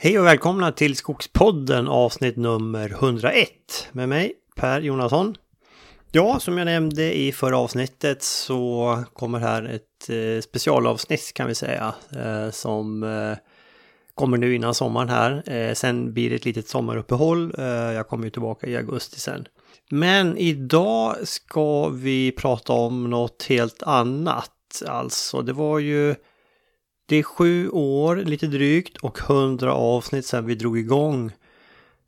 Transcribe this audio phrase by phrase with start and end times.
[0.00, 3.48] Hej och välkomna till Skogspodden avsnitt nummer 101
[3.92, 5.34] med mig Per Jonasson.
[6.12, 11.54] Ja, som jag nämnde i förra avsnittet så kommer här ett eh, specialavsnitt kan vi
[11.54, 13.38] säga eh, som eh,
[14.14, 15.42] kommer nu innan sommaren här.
[15.52, 17.54] Eh, sen blir det ett litet sommaruppehåll.
[17.58, 19.46] Eh, jag kommer ju tillbaka i augusti sen.
[19.90, 24.82] Men idag ska vi prata om något helt annat.
[24.86, 26.14] Alltså, det var ju
[27.08, 31.32] det är sju år, lite drygt, och hundra avsnitt sedan vi drog igång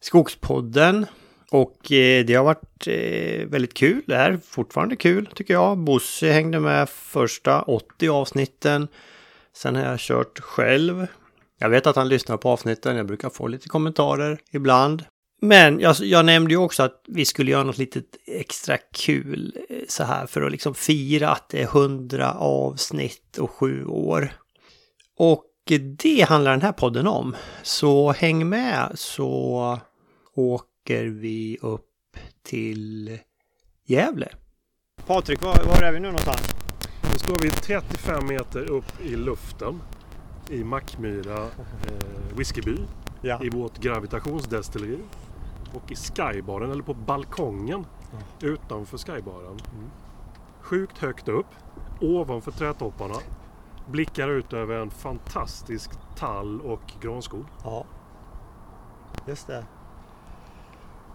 [0.01, 1.07] Skogspodden.
[1.51, 4.03] Och eh, det har varit eh, väldigt kul.
[4.07, 5.79] Det är fortfarande kul tycker jag.
[5.79, 8.89] Bosse hängde med första 80 avsnitten.
[9.57, 11.07] Sen har jag kört själv.
[11.59, 12.97] Jag vet att han lyssnar på avsnitten.
[12.97, 15.05] Jag brukar få lite kommentarer ibland.
[15.43, 19.77] Men jag, jag nämnde ju också att vi skulle göra något litet extra kul eh,
[19.89, 24.33] så här för att liksom fira att det är 100 avsnitt och sju år.
[25.23, 25.45] Och
[25.99, 27.37] det handlar den här podden om.
[27.63, 29.79] Så häng med så
[30.35, 33.19] åker vi upp till
[33.85, 34.29] Gävle.
[35.07, 36.55] Patrik, var, var är vi nu någonstans?
[37.13, 39.83] Nu står vi 35 meter upp i luften
[40.51, 42.77] i Mackmyra eh, whiskyby
[43.23, 43.45] Ja.
[43.45, 44.99] i vårt gravitationsdestilleri
[45.75, 47.87] och i skybaren, eller på balkongen
[48.43, 49.59] utanför skybaren.
[50.61, 51.47] Sjukt högt upp,
[52.01, 53.17] ovanför trädtopparna.
[53.87, 57.45] Blickar ut över en fantastisk tall och granskog.
[57.65, 57.85] Ja,
[59.27, 59.65] just det.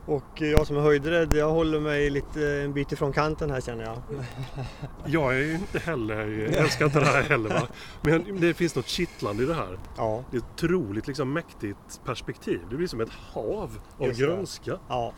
[0.08, 3.84] Och jag som är höjdrädd, jag håller mig lite en bit ifrån kanten här känner
[3.84, 3.98] jag.
[5.06, 7.68] Jag är ju inte heller, jag älskar inte det här heller va.
[8.02, 9.80] Men det finns något kittlande i det här.
[9.98, 12.62] Ja, Det är ett otroligt liksom, mäktigt perspektiv.
[12.70, 14.80] Det blir som ett hav av Just grönska.
[14.90, 15.14] ja.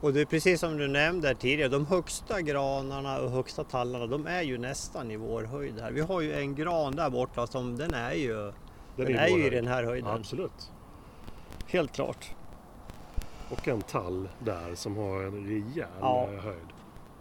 [0.00, 4.26] Och det är precis som du nämnde tidigare, de högsta granarna och högsta tallarna de
[4.26, 5.90] är ju nästan i vår höjd här.
[5.92, 8.52] Vi har ju en gran där borta som den är ju, den,
[8.96, 10.10] den är, ju i den här höjden.
[10.10, 10.72] Absolut.
[11.66, 12.30] Helt klart.
[13.50, 16.26] Och en tall där som har en rejäl ja.
[16.26, 16.72] höjd.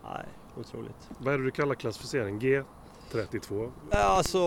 [0.04, 0.26] Nej,
[0.58, 1.10] otroligt.
[1.18, 2.40] Vad är det du kallar klassificering?
[2.40, 2.64] G?
[3.12, 3.72] 32?
[3.92, 4.40] Alltså,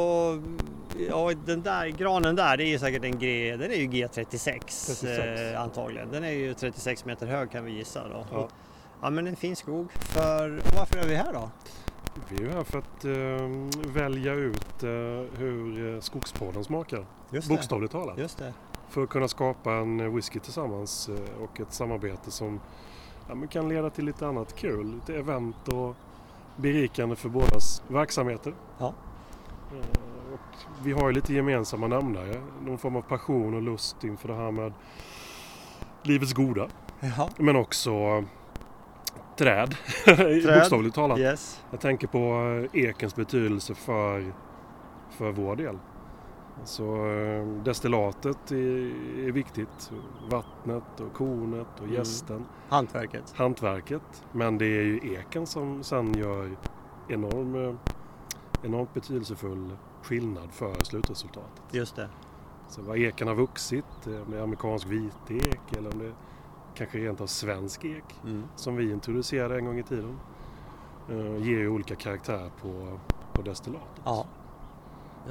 [1.09, 4.09] ja, den där granen där, det är ju säkert en G, den är ju G36
[4.09, 5.05] 36.
[5.07, 6.11] Eh, antagligen.
[6.11, 8.27] Den är ju 36 meter hög kan vi gissa då.
[8.33, 8.49] Ja,
[9.03, 9.93] ja men en fin skog.
[9.93, 11.51] För, varför är vi här då?
[12.29, 14.91] Vi är här för att eh, välja ut eh,
[15.39, 17.07] hur eh, skogspodden smakar.
[17.31, 18.19] Just Bokstavligt talat.
[18.19, 18.55] Just det.
[18.89, 22.61] För att kunna skapa en eh, whisky tillsammans eh, och ett samarbete som
[23.29, 24.95] ja, kan leda till lite annat kul.
[24.95, 25.97] Lite event och
[26.59, 28.55] berikande för bådas verksamheter.
[28.79, 28.95] Ja.
[29.73, 30.41] Eh, Och
[30.87, 32.35] vi har ju lite gemensamma nämnare.
[32.65, 34.73] Någon form av passion och lust inför det här med
[36.03, 36.69] livets goda.
[37.01, 37.29] Ja.
[37.39, 38.25] Men också
[39.37, 39.75] träd,
[40.05, 40.55] Träd.
[40.59, 41.19] bokstavligt talat.
[41.19, 41.63] Yes.
[41.71, 42.19] Jag tänker på
[42.75, 44.33] eh, ekens betydelse för,
[45.11, 45.79] för vår del.
[46.65, 49.93] Så eh, destillatet är, viktigt.
[50.31, 51.95] Vattnet och kornet och Mm.
[51.95, 52.45] gästen.
[52.69, 53.35] Hantverket.
[53.37, 54.25] Hantverket.
[54.33, 56.57] Men det är ju eken som sen gör
[57.09, 57.75] enorm, eh,
[58.63, 61.63] enormt betydelsefull skillnad för slutresultatet.
[61.71, 62.09] Just det.
[62.69, 66.13] Så vad eken har vuxit, eh, om det är amerikansk vitek eller om det
[66.75, 68.45] kanske rent av svensk ek Mm.
[68.57, 70.19] som vi introducerade en gång i tiden.
[71.39, 72.99] ger ju olika karaktär på,
[73.33, 74.03] på destillatet.
[74.05, 74.27] Ja.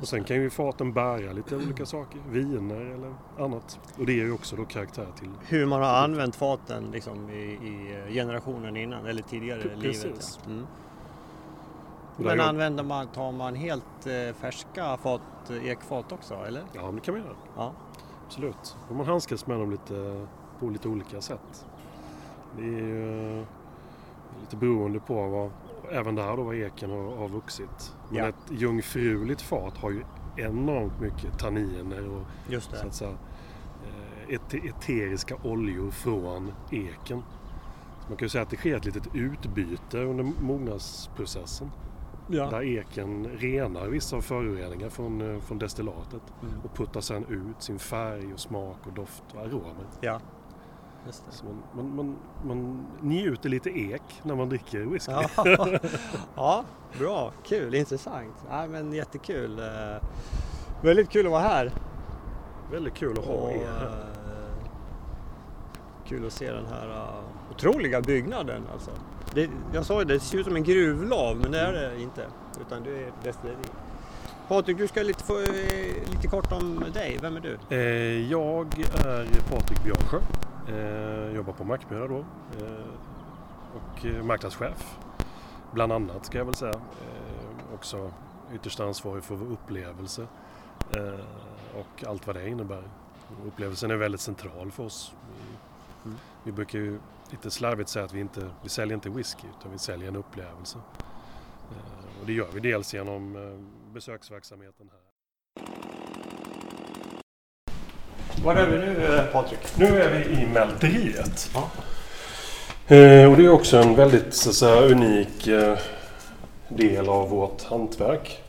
[0.02, 3.80] Och sen kan ju faten bära lite olika saker, viner eller annat.
[4.00, 5.30] Och det ger ju också då karaktär till...
[5.47, 10.40] Hur man har använt faten liksom i, i generationen innan eller tidigare i livet.
[10.46, 10.52] Ja.
[10.52, 10.68] Mm.
[12.18, 15.22] Men är använder man, tar man helt eh, färska fat,
[15.63, 16.64] ekfat också eller?
[16.74, 17.35] Ja, men det kan man göra.
[17.56, 17.74] Ja.
[18.25, 18.78] Absolut.
[18.90, 20.28] Och man handskas med dem lite,
[20.59, 21.66] på lite olika sätt.
[22.58, 23.46] Det är ju
[24.41, 25.52] lite beroende på vad,
[25.92, 27.94] även där då vad eken har, har vuxit.
[28.10, 28.28] Men Ja.
[28.28, 30.04] ett jungfruligt fat har ju
[30.38, 32.84] enormt mycket tanniner och Just så det.
[32.84, 33.12] att säga,
[34.30, 37.24] eh, et- eteriska oljor från eken.
[38.02, 41.72] Så man kan ju säga att det sker ett litet utbyte under mognadsprocessen.
[42.30, 42.50] Ja.
[42.50, 46.53] Där eken renar vissa föroreningar från, eh, från destillatet Mm.
[46.64, 49.85] och puttar sen ut sin färg och smak och doft och aromer.
[50.02, 50.20] ja.
[51.46, 55.11] Man, man, man, man njuter lite ek när man dricker whisky.
[55.11, 55.29] Ja.
[56.35, 56.64] ja,
[56.99, 58.34] bra, kul, intressant.
[58.49, 59.59] Ja, men jättekul.
[59.59, 60.03] Eh,
[60.82, 61.72] Väldigt kul att vara här.
[62.72, 63.85] Väldigt kul att ha Och, er här.
[63.85, 64.70] eh,
[66.08, 68.91] kul att se den här eh, otroliga byggnaden alltså.
[69.34, 72.02] Det, jag sa ju det, det ser ut som en gruvlav men det är det
[72.02, 72.26] inte.
[72.61, 73.58] Utan det är destilleri.
[74.47, 75.40] Patrik, du ska lite, få,
[76.11, 77.17] lite kort om dig.
[77.22, 77.76] Vem är du?
[78.29, 80.20] Jag är Patrik Björnsjö.
[80.67, 82.17] Eh, jobbar på Mackmyra då.
[82.17, 82.85] Eh,
[83.75, 84.97] och eh, marknadschef.
[85.73, 86.73] Bland annat ska jag väl säga.
[86.73, 88.11] Eh, också
[88.53, 90.28] ytterst ansvarig för vår upplevelse.
[91.75, 92.84] Och allt vad det innebär.
[93.46, 95.16] Upplevelsen är väldigt central för oss.
[96.03, 96.11] Vi,
[96.43, 96.99] vi brukar ju
[97.29, 100.78] lite slarvigt säga att vi inte vi säljer inte whisky utan vi säljer en upplevelse.
[102.20, 103.34] Och det gör vi dels genom
[103.93, 105.08] besöksverksamheten här.
[108.43, 109.59] Var är vi nu eh, Patrik?
[109.75, 111.49] Nu är vi i mälteriet.
[111.53, 111.69] Ja.
[112.95, 115.78] Eh, och det är också en väldigt så säga, unik eh,
[116.69, 118.41] del av vårt hantverk.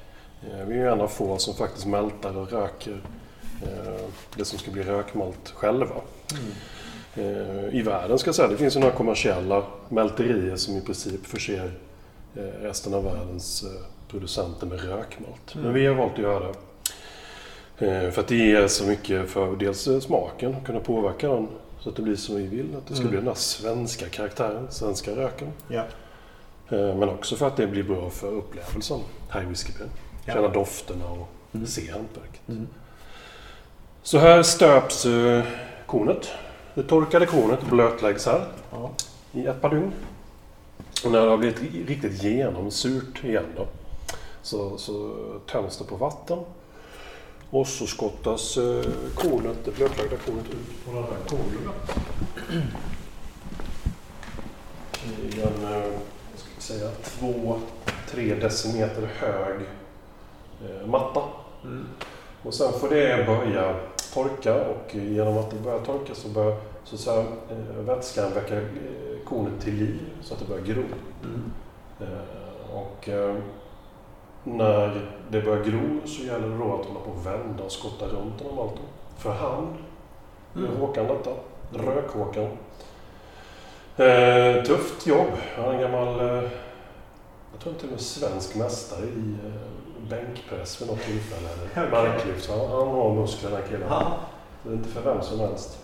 [0.43, 3.01] Eh, vi är en av få som faktiskt mältar och röker
[3.63, 4.01] eh,
[4.37, 5.95] det som ska bli rökmalt själva.
[7.17, 8.49] Eh, I världen ska jag säga.
[8.49, 11.73] Det finns ju några kommersiella mälterier som i princip förser
[12.61, 13.65] resten av världens
[14.11, 15.55] producenter med rökmalt.
[15.55, 16.55] Men vi har valt att göra det.
[17.79, 21.49] Eh, För att det ger så mycket för dels eh, smaken, kunna påverka den
[21.81, 22.77] så att det blir som vi vill.
[22.77, 23.11] Att det ska Mm.
[23.11, 25.49] bli den där svenska karaktären, svenska röken.
[25.69, 25.83] Ja.
[26.69, 29.89] Eh, Men också för att det blir bra för upplevelsen här i Whiskybyn.
[30.25, 30.33] Ja.
[30.35, 31.67] Känna dofterna och Mm.
[31.67, 32.41] se hantverket.
[32.49, 32.69] Mm.
[34.03, 35.07] Så här stöps
[35.87, 36.29] kornet.
[36.75, 38.91] Det torkade kornet blötläggs här Ja.
[39.33, 39.93] i ett par dygn.
[41.05, 43.67] Och när det har blivit ri- riktigt genomsurt igen då,
[44.43, 45.15] så, så
[45.53, 46.39] töms det på vatten.
[47.51, 48.85] Och så skottas eh,
[49.15, 51.73] kornet, det blötlagda kornet ut på den här kolven.
[55.23, 57.61] I en, vad ska säga, två,
[58.11, 59.61] tre decimeter hög
[60.65, 61.23] eh, matta.
[61.65, 61.87] Mm.
[62.43, 63.77] Och sen får det börja
[64.15, 68.61] torka och genom att det börjar torka så börjar så att säga, eh, vätskan väcka
[69.25, 70.85] kornet till liv så att det börjar gro.
[71.25, 71.53] Mm.
[72.73, 73.09] Och
[74.57, 75.01] när
[75.31, 78.39] det börjar gro så gäller det då att hålla på och vända och skotta runt
[78.39, 78.83] den här malten.
[79.19, 79.33] För
[80.55, 80.81] gör Mm.
[80.81, 81.31] Håkan detta.
[81.73, 82.49] Rök-Håkan.
[83.97, 85.31] Eh, tufft jobb.
[85.57, 86.51] Han är en gammal, eh,
[87.53, 91.49] jag tror till och med svensk mästare i eh, bänkpress vid något tillfälle.
[91.75, 92.51] Eller marklyft.
[92.51, 93.87] Han, han har muskler den här killen.
[93.91, 94.13] Ja.
[94.63, 95.79] Det är inte för vem som helst.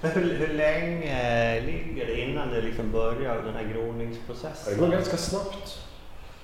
[0.00, 4.78] Men hur, hur länge ligger det innan det liksom börjar den här Det groningsprocessen?
[4.78, 5.78] går ganska snabbt.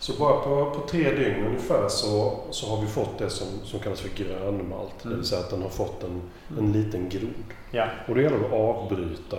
[0.03, 3.81] Så bara på, på tre dygn ungefär så, så har vi fått det som, som
[3.81, 4.93] kallas för grönmalt.
[5.03, 5.19] Det Mm.
[5.19, 6.23] vill säga att den har fått en,
[6.59, 7.45] en liten grod.
[7.71, 7.85] Ja.
[8.09, 9.37] Och det gäller att avbryta.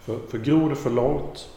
[0.00, 1.48] För, för gror det för långt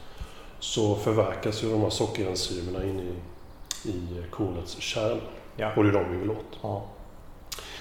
[0.59, 5.21] så förverkas ju de här sockerenzymerna in i, i kornets kärna.
[5.56, 5.71] Ja.
[5.75, 6.59] Och det är de vi vill åt.
[6.62, 6.83] ja.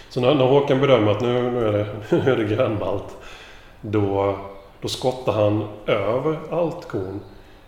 [0.08, 1.86] Så när, när Håkan bedömer att nu, nu, är det,
[2.24, 3.16] nu är det grönmalt.
[3.80, 4.38] Då,
[4.80, 7.20] då skottar han över allt korn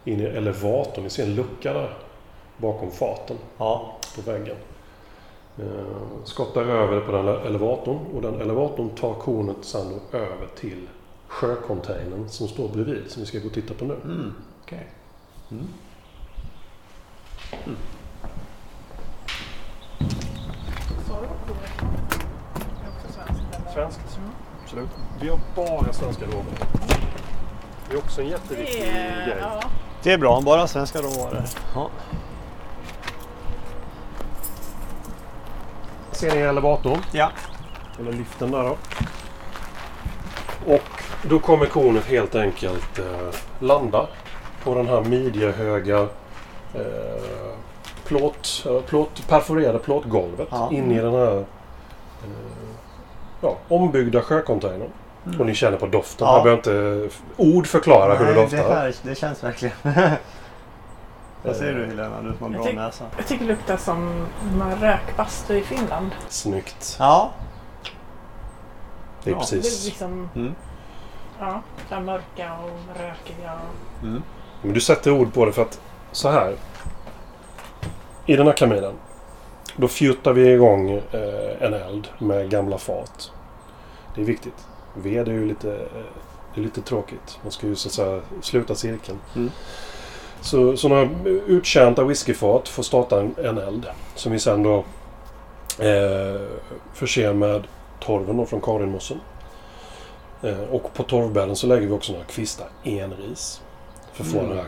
[0.05, 1.05] in i elevatorn.
[1.05, 1.90] Ni ser en lucka där
[2.58, 3.96] bakom faten Ja.
[4.16, 4.56] på väggen.
[5.58, 5.64] Eh,
[6.25, 10.88] skottar över på den elevatorn och den elevatorn tar kornet sen då över till
[11.28, 13.94] sjöcontainern som står bredvid som vi ska gå och titta på nu.
[14.05, 14.34] Mm.
[14.64, 14.88] Okej.
[15.50, 15.69] Mm.
[22.88, 23.12] Också
[23.75, 24.16] svenskt.
[24.19, 24.31] Mm.
[24.64, 24.88] absolut.
[25.20, 26.44] Vi har bara svenska råvaror.
[27.88, 29.37] Det är också en jätteviktig Det är, grej.
[29.40, 29.60] ja,
[30.02, 31.44] Det är bra, bara svenska råvaror.
[31.75, 31.90] Ja.
[36.19, 36.99] Ser ni elevatorn?
[37.12, 37.31] ja.
[38.00, 38.76] Eller liften där då.
[40.75, 44.06] Och då kommer kornet helt enkelt eh, landa
[44.65, 45.98] på den här midjehöga
[46.75, 46.81] eh,
[48.05, 50.69] plåt, eh, plåt, perforerade plåtgolvet Ja.
[50.72, 51.43] in i den här eh,
[53.41, 54.91] ja, ombyggda sjöcontainern.
[55.39, 56.27] Och ni känner på doften.
[56.27, 56.34] Ja.
[56.34, 58.56] Jag behöver inte ord förklara hur det Nej, doftar.
[58.69, 59.75] det, här, det känns verkligen.
[61.43, 62.23] Vad säger du Helena?
[62.23, 63.05] Du som har Jag bra tyck- näsa.
[63.17, 64.27] jag tycker det luktar som
[64.59, 66.11] man rökbastu i Finland.
[66.29, 66.97] Snyggt.
[66.99, 67.31] Ja.
[69.25, 69.85] Det är Ja, Det är precis.
[69.87, 70.55] liksom, Mm.
[71.39, 73.53] ja, så här mörka och rökiga.
[73.55, 74.23] Och, Mm.
[74.63, 75.81] Men du sätter ord på det för att
[76.13, 76.57] så här.
[78.27, 78.93] I den här kaminen.
[79.77, 81.03] Då fjuttar vi igång eh,
[81.63, 83.33] en eld med gamla fat.
[84.15, 84.67] Det är viktigt.
[84.95, 86.03] Ved är ju lite, eh,
[86.55, 87.39] det är lite tråkigt.
[87.43, 89.19] Man ska ju så att säga sluta cirkeln.
[89.37, 89.51] Mm.
[90.41, 91.11] Så sådana
[91.47, 93.87] uttjänta whiskyfat får starta en, en eld.
[94.15, 94.85] Som vi sen då
[95.79, 96.41] eh,
[96.95, 97.63] förser med
[98.01, 99.21] torven då från Karinmossen.
[100.43, 103.61] Eh, och på torvbädden så lägger vi också några kvistar enris.
[104.13, 104.49] För att få Mm.
[104.51, 104.67] den här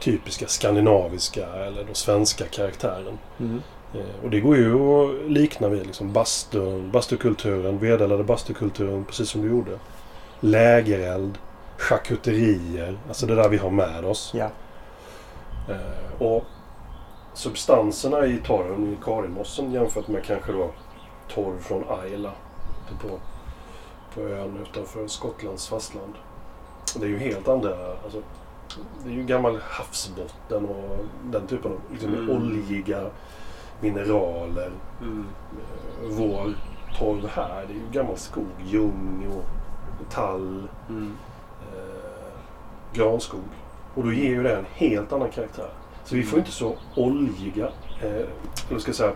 [0.00, 3.18] typiska skandinaviska eller då svenska karaktären.
[3.40, 3.62] Mm.
[3.94, 9.42] Eh, och det går ju att likna vid liksom bastun, bastukulturen, vedeldade bastukulturen precis som
[9.42, 9.70] du gjorde.
[10.40, 11.38] Lägereld,
[11.78, 14.30] charkuterier, alltså det där vi har med oss.
[14.34, 14.50] Ja.
[15.68, 16.44] Eh, och
[17.34, 20.70] substanserna i torven i Karinmossen jämfört med kanske då
[21.34, 22.32] torv från Ayla
[23.02, 23.08] på,
[24.14, 26.12] på ön utanför Skottlands fastland.
[26.96, 27.70] Det är ju helt andra,
[28.04, 28.22] alltså,
[29.04, 32.30] det är ju gammal havsbotten och den typen av liksom, Mm.
[32.30, 33.00] oljiga
[33.80, 34.70] mineraler.
[35.00, 35.26] Mm.
[36.02, 36.54] Eh, Vår
[36.98, 39.44] torv här, det är ju gammal skog, ljung och
[40.12, 42.32] tall, eh,
[42.92, 43.40] granskog.
[43.94, 45.68] Och då ger ju det en helt annan karaktär.
[46.04, 47.68] Så vi får inte så oljiga,
[48.02, 48.26] eh,
[48.70, 49.12] eller ska jag säga,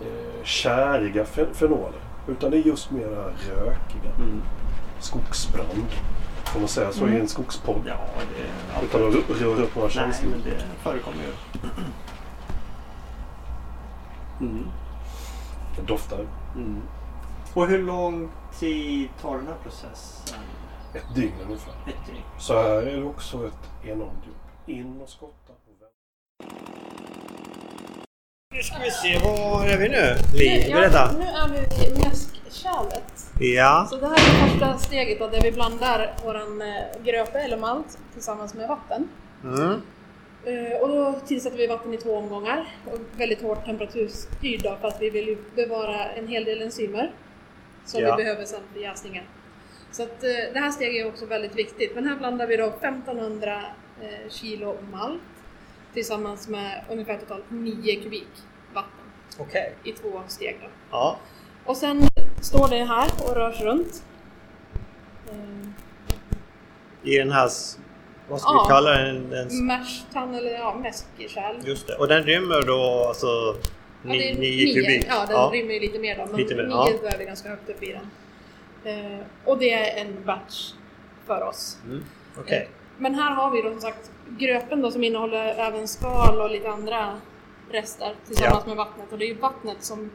[0.00, 2.00] eh, käriga fe- fenoler.
[2.28, 4.10] Utan det är just mera rökiga.
[4.18, 4.42] Mm.
[5.00, 5.86] Skogsbrand.
[6.44, 7.82] Får man säga så i en skogspodd?
[7.86, 7.96] Ja,
[8.36, 8.84] det...
[8.86, 10.30] Utan att rö- röra upp några Nej, känslor.
[10.30, 11.32] men det förekommer ju.
[14.40, 14.66] Mm.
[15.76, 16.26] Det doftar.
[16.56, 16.80] Mm.
[17.54, 20.38] Och hur lång tid tar den här processen?
[20.94, 21.72] Ett dygn ungefär.
[21.86, 22.22] Ett dygn.
[22.38, 24.36] Så här är det också ett enormt jobb.
[24.78, 25.52] In och skotta.
[28.54, 30.14] Nu ska vi se, var är vi nu?
[30.34, 31.12] Li, berätta.
[31.18, 33.32] Nu är vi vid mäskkärlet.
[33.40, 33.86] Ja.
[33.90, 37.98] Så det här är första steget då, där vi blandar våran eh, gröpe eller malt
[38.12, 39.08] tillsammans med vatten.
[39.44, 39.82] Mm.
[40.46, 44.88] Eh, Och då tillsätter vi vatten i två omgångar och väldigt hårt temperaturstyrd då, för
[44.88, 47.12] att vi vill bevara en hel del enzymer
[47.84, 48.16] som Ja.
[48.16, 49.24] vi behöver sen för jäsningen.
[49.92, 51.94] Så att, eh, det här steget är också väldigt viktigt.
[51.94, 53.62] Men här blandar vi då 1500
[54.02, 55.20] eh, kilo malt
[55.94, 58.28] tillsammans med ungefär totalt 9 kubik
[58.74, 58.90] vatten
[59.38, 59.74] Okej.
[59.84, 60.56] i två steg.
[60.62, 60.68] Då.
[60.90, 61.16] Ja.
[61.64, 62.02] Och sen
[62.40, 64.02] står det här och rörs runt.
[65.30, 65.68] Eh,
[67.02, 67.50] I den här,
[68.28, 68.64] vad ska Ja.
[68.68, 69.32] vi kalla den?
[69.32, 71.56] s- Mashtan eller ja, mäskkärl.
[71.64, 71.94] just det.
[71.94, 73.26] Och den rymmer då alltså
[74.04, 75.06] Ja, det är 9 kubik?
[75.08, 76.72] Ja, den rymmer ju lite mer då, men Lite mer, 9
[77.02, 77.08] ja.
[77.10, 78.10] är ganska högt upp i den.
[78.84, 80.72] Eh, och det är en batch
[81.26, 81.78] för oss.
[81.84, 82.04] Mm.
[82.38, 82.68] Okej.
[82.98, 86.70] Men här har vi då som sagt gröpen då som innehåller även skal och lite
[86.70, 87.20] andra
[87.70, 88.68] rester tillsammans Ja.
[88.68, 89.12] med vattnet.
[89.12, 90.10] Och det är ju vattnet som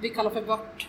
[0.00, 0.88] vi kallar för vört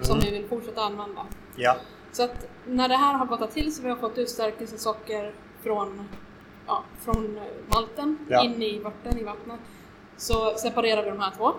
[0.00, 0.30] som Mm.
[0.30, 1.26] vi vill fortsätta använda.
[1.56, 1.76] Ja.
[2.12, 5.32] Så att när det här har gottat till så vi har fått ut stärkelsesocker
[5.62, 6.08] från,
[6.66, 7.42] ja, från eh,
[7.74, 8.44] malten Ja.
[8.44, 9.60] in i vörten, i vattnet,
[10.16, 11.52] så separerar vi de här två.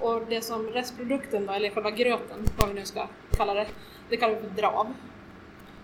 [0.00, 3.06] Och det som restprodukten då, eller själva gröten, vad vi nu ska
[3.36, 3.66] kalla det,
[4.10, 4.86] det kallar vi för drav.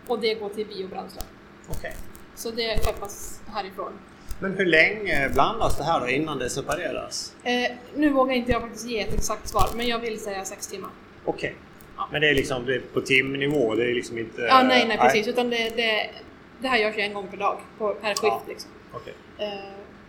[0.06, 1.22] Och det går till biobränsle.
[1.68, 1.96] Okej.
[2.34, 3.92] Så det skeppas härifrån.
[4.40, 7.34] Men hur länge blandas det här då innan det separeras?
[7.42, 10.66] Eh, nu vågar inte jag faktiskt ge ett exakt svar, men jag vill säga sex
[10.66, 10.90] timmar.
[11.24, 11.54] Okej.
[11.96, 12.08] Ja.
[12.12, 14.42] Men det är liksom det är på timnivå, det är liksom inte...
[14.42, 15.28] Ja, nej, nej precis.
[15.28, 16.10] Utan det, det,
[16.60, 18.42] det här görs ju en gång per dag, på, per skift Ja.
[18.48, 18.70] liksom.
[18.92, 19.14] Okej.
[19.38, 19.48] Eh,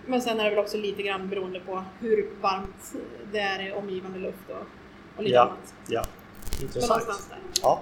[0.05, 2.93] Men sen är det väl också lite grann beroende på hur varmt
[3.31, 4.67] det är i omgivande luft och,
[5.17, 5.41] och lite Ja.
[5.41, 5.73] annat.
[5.87, 6.03] Ja.
[6.55, 6.89] Men Intressant.
[6.89, 7.37] någonstans där.
[7.61, 7.81] Ja.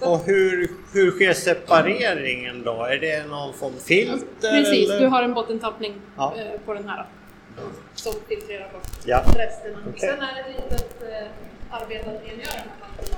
[0.00, 2.84] Och hur, hur sker separeringen då?
[2.84, 4.26] Är det någon form av filter?
[4.40, 5.00] Precis, eller?
[5.00, 6.34] du har en bottentappning Ja.
[6.38, 7.06] eh, på den här
[7.94, 9.78] som filtrerar bort Ja, resterna.
[9.88, 10.00] Okej.
[10.00, 11.28] Sen är det ett litet eh,
[11.70, 13.16] arbete att rengöra den här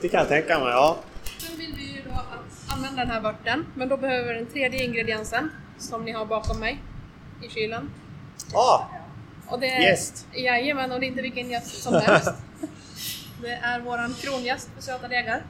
[0.00, 0.68] det kan jag tänka mig.
[0.68, 0.98] Ja.
[1.38, 4.46] Sen vill vi ju då att använda den här vörten, men då behöver vi den
[4.46, 6.82] tredje ingrediensen som ni har bakom mig
[7.42, 7.90] i kylen.
[8.54, 8.80] Ah,
[9.46, 10.26] Och det är, Jäst.
[10.32, 12.30] Jajamän, och det är inte vilken jäst som helst.
[13.42, 15.42] det är våran kronjäst på söta degar.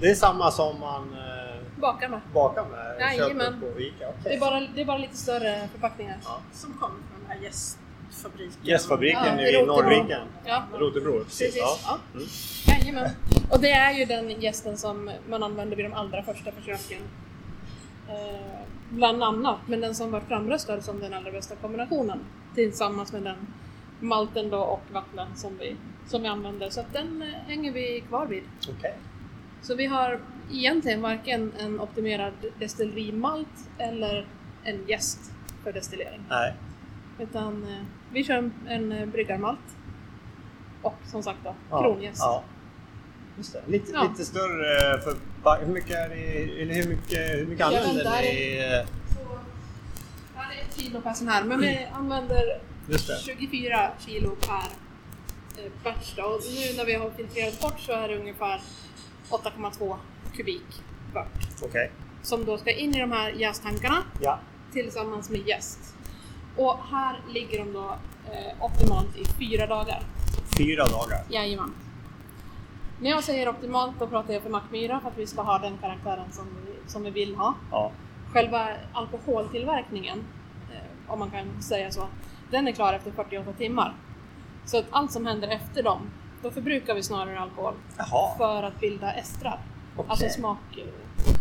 [0.00, 2.20] Det är samma som man eh, Bakar med.
[2.34, 2.96] bakar med?
[3.00, 3.46] Jajamän.
[3.60, 4.12] köper på Ica.
[4.24, 6.16] Det är, bara, det är bara lite större förpackningar.
[6.24, 6.40] Ja.
[6.52, 8.58] Som kommer från den här jästfabriken.
[8.62, 9.66] Jästfabriken Ja, i.
[9.66, 10.20] Norrviken.
[10.44, 11.56] Ja, Rotebro, precis.
[11.56, 11.76] Ja.
[11.84, 11.98] Ja.
[12.14, 12.26] Mm.
[12.66, 13.10] Jajamän.
[13.50, 17.02] Och det är ju den jästen som man använde vid de allra första försöken.
[18.08, 18.58] Eh,
[18.90, 22.18] bland annat, men den som var framröstad som den allra bästa kombinationen.
[22.54, 23.36] Tillsammans med den
[24.00, 25.76] malten då och vattnet som vi,
[26.06, 26.70] som vi använder.
[26.70, 28.42] Så att den eh, hänger vi kvar vid.
[28.78, 28.94] Okej.
[29.62, 30.20] Så vi har
[30.52, 33.48] egentligen varken en optimerad destillerimalt
[33.78, 34.26] eller
[34.64, 35.18] en jäst
[35.64, 36.20] för destillering.
[36.28, 36.54] Nej.
[37.18, 39.58] Utan eh, vi kör en, en eh, bryggarmalt.
[40.82, 41.82] Och som sagt då, Ja.
[41.82, 42.20] kronjäst.
[42.20, 42.44] Ja.
[43.52, 43.70] Det.
[43.72, 44.02] Lite, Ja.
[44.02, 45.16] lite större för
[45.64, 48.60] hur mycket är det, eller hur mycket, hur mycket använder ni?
[50.34, 53.16] här är ett kilo per sån här, men vi använder Just det.
[53.26, 54.68] 24 kilo per
[55.64, 56.18] eh, batch.
[56.18, 58.60] Och nu när vi har filtrerat bort så är det ungefär
[59.30, 59.96] 8,2
[60.36, 60.82] kubik
[61.14, 61.62] vört.
[61.62, 61.90] Okej.
[62.22, 64.38] Som då ska in i de här jästankarna Ja.
[64.72, 65.94] tillsammans med jäst.
[66.56, 67.96] Och här ligger de då
[68.32, 70.02] eh, optimalt i fyra dagar.
[70.58, 71.24] Fyra dagar.
[71.28, 71.72] Jajamän.
[73.00, 75.78] När jag säger optimalt då pratar jag för Mackmyra för att vi ska ha den
[75.78, 77.54] karaktären som vi, som vi vill ha.
[77.70, 77.92] Ja.
[78.32, 80.18] Själva alkoholtillverkningen,
[80.72, 82.08] eh, om man kan säga så,
[82.50, 83.94] den är klar efter 48 timmar.
[84.64, 86.10] Så att allt som händer efter dem,
[86.42, 88.36] då förbrukar vi snarare alkohol Jaha.
[88.38, 89.60] för att bilda estrar.
[89.96, 90.10] Okej.
[90.10, 90.58] Alltså smak...
[90.76, 90.84] eh,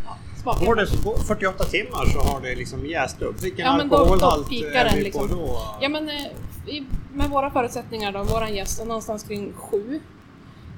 [0.05, 0.59] Ja, smak.
[0.65, 3.41] Går det så- 48 timmar så har det liksom jäst upp.
[3.43, 5.27] Vilken Ja, men då- då alkoholhalt pikar är vi liksom.
[5.29, 5.59] på då?
[5.81, 6.25] Ja men eh,
[6.65, 10.01] i, med våra förutsättningar då, våran gäst är någonstans kring 7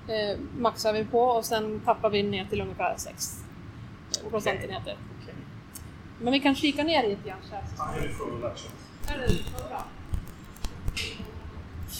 [0.08, 3.44] eh, maxar vi på och sen tappar vi ner till ungefär 6
[4.30, 4.98] procentenheter.
[5.22, 5.34] Okej.
[6.22, 7.98] Men vi kan kika ner i ett järn här.
[7.98, 8.72] Är det full action.
[9.08, 9.34] Är det?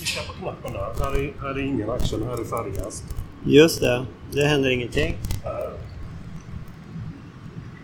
[0.04, 1.06] Kika på knappen där.
[1.06, 3.04] Här är, här är ingen action, här är färdigast.
[3.46, 4.06] Just det.
[4.32, 5.18] Det händer ingenting.
[5.44, 5.70] Här.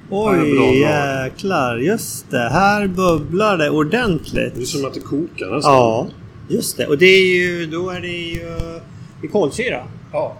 [0.10, 1.78] Oj, jäklar.
[1.78, 2.50] Just det.
[2.50, 4.56] Här bubblar det ordentligt.
[4.56, 5.74] Det är som att det kokar nästan.
[5.74, 6.08] Ja,
[6.50, 6.88] just det.
[6.88, 8.80] Och det är ju, då är det ju
[9.24, 9.84] i kolsyra.
[10.12, 10.38] ja.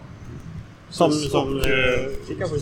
[0.89, 1.12] Som...
[1.12, 2.58] Som eh, eh, kika får.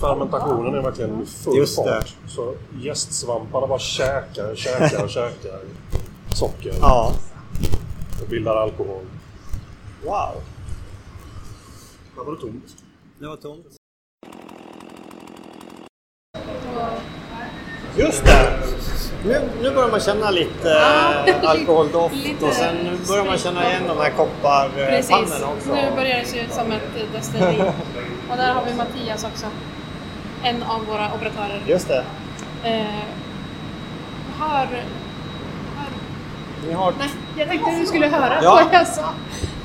[0.00, 1.90] Fermentationen är verkligen i full Just det.
[1.90, 2.14] fart.
[2.28, 5.60] Så gästsvamparna bara käkar, käkar, käkar
[6.34, 7.12] socker Ja.
[8.22, 9.04] Och bildar alkohol.
[10.04, 10.42] Wow.
[12.16, 12.76] Där var det tomt.
[13.18, 13.66] Det var tomt.
[17.96, 18.58] Just det!
[19.24, 22.44] Nu, nu börjar man känna lite Ja, eh, alkoholdoft lite.
[22.44, 25.42] och sen nu börjar man känna igen de här kopparpannorna Precis.
[25.42, 25.74] också.
[25.74, 27.60] Nu börjar det se ut som ett eh, destilleri.
[28.30, 29.46] Och där har vi Mattias också.
[30.42, 31.62] En av våra operatörer.
[31.66, 32.04] Just det.
[32.64, 33.04] Eh,
[34.38, 34.84] hör...
[36.72, 36.92] har...
[36.98, 38.60] nej, jag tänkte att du skulle höra Ja.
[38.64, 39.12] vad jag sa.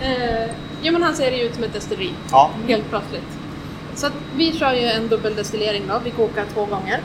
[0.01, 0.50] Eh,
[0.82, 2.13] jo men han ser ju ut som ett destilleri.
[2.32, 2.50] Ja.
[2.68, 3.27] Helt plötsligt.
[3.96, 6.00] Så att vi kör ju en dubbeldestillering då.
[6.03, 7.00] Vi kokar två gånger.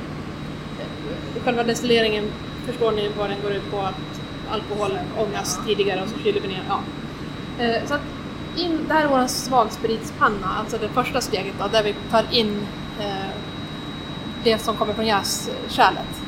[0.81, 2.33] Eh, Själva destilleringen
[2.67, 3.79] förstår ni vad den går ut på.
[3.81, 3.95] Att
[4.53, 6.63] alkoholen ångas tidigare och så kyler vi ner.
[6.69, 6.79] Ja.
[7.65, 8.01] Eh, Så att
[8.57, 12.67] in, det här är vår svagspritspanna, alltså det första steget då, där vi tar in
[13.01, 13.07] eh,
[14.45, 16.21] det som kommer från jäskärlet.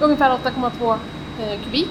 [0.00, 0.96] Ungefär 8,2
[1.40, 1.90] eh, kubik.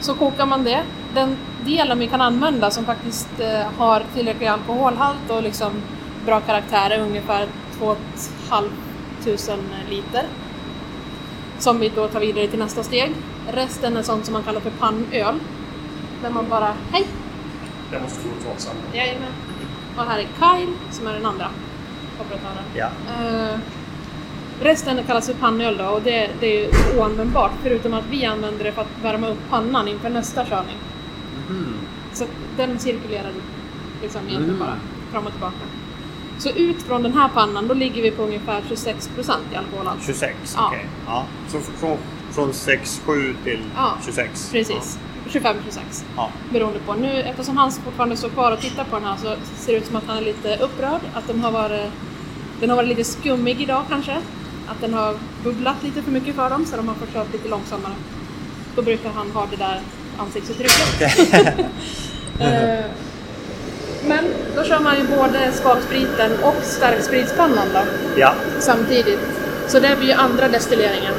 [0.00, 0.82] Så kokar man det.
[1.14, 5.72] Den delen vi kan använda som faktiskt eh, har tillräcklig alkoholhalt och liksom
[6.26, 7.46] bra karaktär är ungefär
[7.78, 7.96] 2
[8.48, 10.26] 500 liter.
[11.58, 13.14] Som vi då tar vidare till nästa steg.
[13.52, 15.40] Resten är sånt som man kallar för pannöl.
[16.22, 17.06] Där man bara, hej!
[17.90, 18.80] Det måste gå åt samma.
[18.92, 19.32] Jajamän.
[19.96, 21.48] Och här är Kyle som är den andra
[22.20, 22.64] operatören.
[22.74, 22.86] Ja.
[22.86, 23.58] Eh,
[24.62, 28.72] resten kallas för pannöl då och det, det är oanvändbart förutom att vi använder det
[28.72, 30.76] för att värma upp pannan inför nästa körning.
[32.12, 33.30] Så att den cirkulerar
[34.02, 34.58] liksom egentligen Mm.
[34.58, 34.76] bara
[35.12, 35.54] fram och tillbaka.
[36.38, 40.02] Så ut från den här pannan då ligger vi på ungefär 26% i alkoholhalt.
[40.06, 40.66] 26, Ja.
[40.68, 40.86] okej.
[41.06, 41.24] Ja.
[41.48, 41.96] Så från,
[42.30, 44.50] från 6-7 till Ja, 26?
[44.52, 44.98] Precis.
[45.28, 46.04] 25-26.
[46.16, 46.30] Ja.
[46.52, 46.94] Beroende på.
[46.94, 49.86] Nu eftersom han fortfarande står kvar och tittar på den här så ser det ut
[49.86, 51.00] som att han är lite upprörd.
[51.14, 51.90] Att den har varit,
[52.60, 54.16] den har varit lite skummig idag kanske.
[54.70, 57.48] Att den har bubblat lite för mycket för dem så de har fått köra lite
[57.48, 57.92] långsammare.
[58.76, 59.80] Då brukar han ha det där
[60.18, 61.18] ansiktsuttrycket.
[62.40, 62.84] Eh,
[64.08, 64.24] Men
[64.56, 67.80] då kör man ju både svagspriten och starkspritspannan då
[68.16, 68.34] Ja.
[68.60, 69.18] samtidigt.
[69.68, 71.14] Så det blir ju andra destilleringen.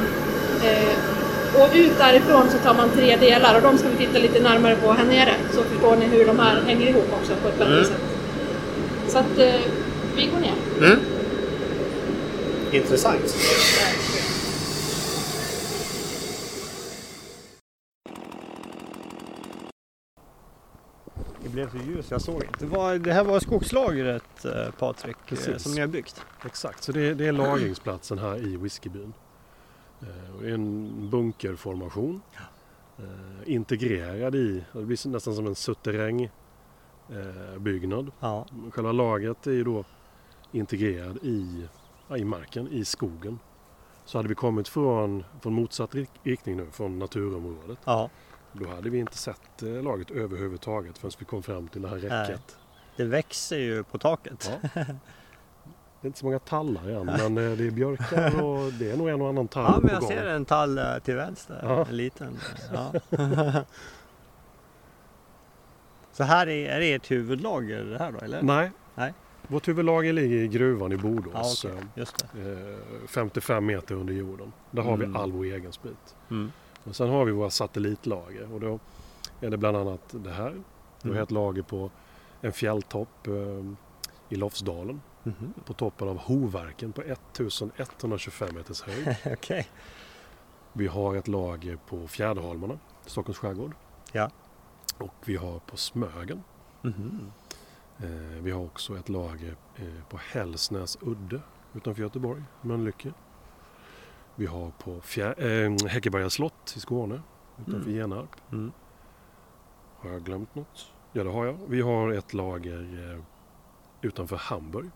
[0.64, 4.40] Eh, och ut därifrån så tar man tre delar och de ska vi titta lite
[4.40, 5.34] närmare på här nere.
[5.54, 7.84] Så förstår ni hur de här hänger ihop också på ett bättre Mm.
[7.84, 8.00] sätt.
[9.08, 9.60] Så att eh,
[10.16, 10.54] vi går ner.
[10.86, 11.00] Mm.
[12.72, 13.36] Intressant.
[21.42, 22.58] Det blev så ljus, jag såg inte.
[22.58, 25.62] Det, var, det här var skogslagret eh, Patrik, eh, Precis.
[25.62, 26.24] som ni har byggt.
[26.46, 29.12] Exakt, så det, det är lagringsplatsen här i whiskybyn.
[30.00, 32.22] Eh, och det är en bunkerformation.
[32.98, 36.30] Eh, integrerad i, det blir nästan som en suterrängbyggnad.
[37.54, 38.10] Eh, byggnad.
[38.20, 38.46] Ja.
[38.70, 39.84] Själva lagret är ju då
[40.52, 41.68] integrerad i,
[42.16, 43.38] i marken, i skogen.
[44.04, 47.78] Så hade vi kommit från, från motsatt rik- riktning nu, från naturområdet.
[47.84, 48.10] ja.
[48.52, 51.96] Då hade vi inte sett eh, lagret överhuvudtaget förrän vi kom fram till det här
[51.96, 52.56] räcket.
[52.96, 54.50] Det växer ju på taket.
[54.74, 54.84] Ja.
[56.02, 58.96] Det är inte så många tallar än men eh, det är björkar och det är
[58.96, 61.60] nog en och annan tall Ja, men jag ser en tall eh, till vänster.
[61.62, 61.86] Ja.
[61.88, 62.38] En liten.
[62.72, 62.92] Ja.
[66.12, 68.42] Så här är, är det ert huvudlager det här då, eller?
[68.42, 68.70] Nej.
[68.94, 69.14] Nej.
[69.48, 71.66] Vårt huvudlager ligger i gruvan i Bodås.
[71.94, 72.02] det.
[72.02, 74.52] eh, 55 meter under jorden.
[74.70, 75.12] Där har Mm.
[75.12, 76.16] vi all vår egen sprit.
[76.30, 76.52] Mm.
[76.84, 78.78] Och sen har vi våra satellitlager och då
[79.40, 80.50] är det bland annat det här.
[81.02, 81.22] Vi har Mm.
[81.22, 81.90] ett lager på
[82.40, 83.32] en fjälltopp eh,
[84.28, 85.00] i Lofsdalen.
[85.22, 85.52] Mhm.
[85.66, 89.16] På toppen av Hoverken på 1125 meters höjd.
[89.32, 89.68] Okej.
[90.72, 93.72] Vi har ett lager på Fjäderholmarna, Stockholms skärgård.
[94.12, 94.30] Ja.
[94.98, 96.42] Och vi har på Smögen.
[96.82, 97.32] Mhm.
[98.02, 98.08] Eh,
[98.42, 101.40] vi har också ett lager eh, på Hällsnäs udde
[101.74, 103.12] utanför Göteborg, Mölnlycke.
[104.34, 107.22] Vi har på Fjär- eh, Häckeberga slott i Skåne
[107.60, 107.94] utanför Mm.
[107.94, 108.36] Genarp.
[108.52, 108.72] Mm.
[109.98, 110.92] Har jag glömt något?
[111.12, 111.58] Ja, det har jag.
[111.68, 113.20] Vi har ett lager eh,
[114.02, 114.90] utanför Hamburg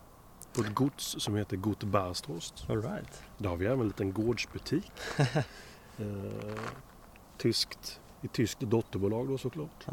[0.55, 2.67] på ett gods som heter Gut Barstrost.
[2.71, 3.23] All right.
[3.39, 4.93] Där har vi även en liten gårdsbutik.
[5.99, 6.59] eh,
[7.39, 9.85] tyskt, I tyskt dotterbolag då såklart.
[9.87, 9.93] Ah.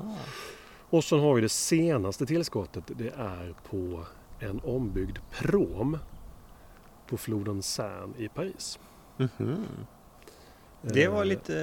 [0.91, 2.83] Och sen har vi det senaste tillskottet.
[2.87, 4.05] Det är på
[4.39, 5.97] en ombyggd prom
[7.07, 8.79] på floden Seine i Paris.
[9.17, 9.65] Mhm.
[10.81, 11.55] Det var Eh, lite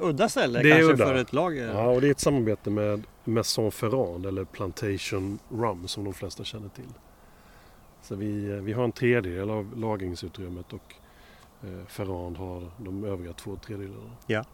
[0.00, 1.68] eh, udda ställe det kanske för ett lager.
[1.74, 6.44] Ja, och det är ett samarbete med Maison Ferrand eller Plantation Rum som de flesta
[6.44, 6.92] känner till.
[8.02, 10.94] Så vi, eh, vi har en tredjedel av lagringsutrymmet och
[11.62, 14.10] eh, Ferrand har de övriga två tredjedelarna.
[14.26, 14.44] Ja.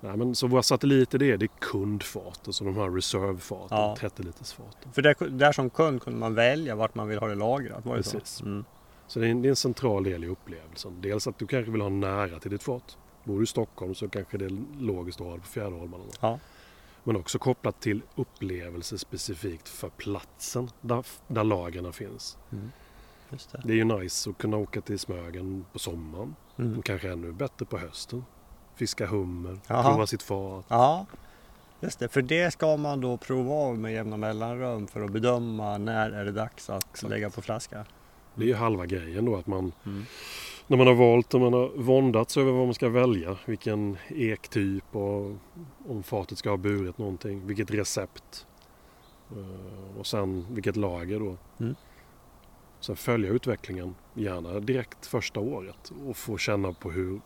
[0.00, 3.96] Nej, men så våra satelliter det är, det är kundfat, alltså de här reservefaten, Ja.
[3.98, 4.92] 30 liters faten.
[4.92, 7.84] För där, där som kund kunde man välja vart man vill ha det lagrat.
[7.84, 8.28] Var det Precis.
[8.28, 8.44] Så?
[8.44, 8.64] Mm.
[9.06, 11.00] Så det är, en, det är en central del i upplevelsen.
[11.00, 12.98] Dels att du kanske vill ha nära till ditt fat.
[13.24, 16.04] Bor du i Stockholm så kanske det är logiskt att ha det på Fjäderholmarna.
[16.20, 16.38] Ja.
[17.04, 22.38] Men också kopplat till upplevelse specifikt för platsen där, där lagren finns.
[23.30, 23.62] Just det.
[23.64, 26.34] Det är ju nice att kunna åka till Smögen på sommaren.
[26.56, 26.78] Mm.
[26.78, 28.24] Och kanske ännu bättre på hösten.
[28.78, 29.82] Fiska hummer, Jaha.
[29.90, 30.64] prova sitt fat.
[30.68, 31.06] Ja,
[31.80, 32.08] just det.
[32.08, 36.24] För det ska man då prova av med jämna mellanrum för att bedöma när är
[36.24, 37.10] det dags att Exakt.
[37.10, 37.84] lägga på flaska.
[38.34, 40.04] Det är ju halva grejen då att man Mm.
[40.66, 43.36] när man har valt och man har våndats över vad man ska välja.
[43.46, 45.32] Vilken ektyp och
[45.88, 47.46] om fatet ska ha burit någonting.
[47.46, 48.46] Vilket recept.
[49.30, 51.36] eh, Och sen vilket lager då.
[51.60, 51.74] Mm.
[52.80, 55.92] Sen följa utvecklingen, gärna direkt första året.
[56.06, 57.20] Och få känna på hur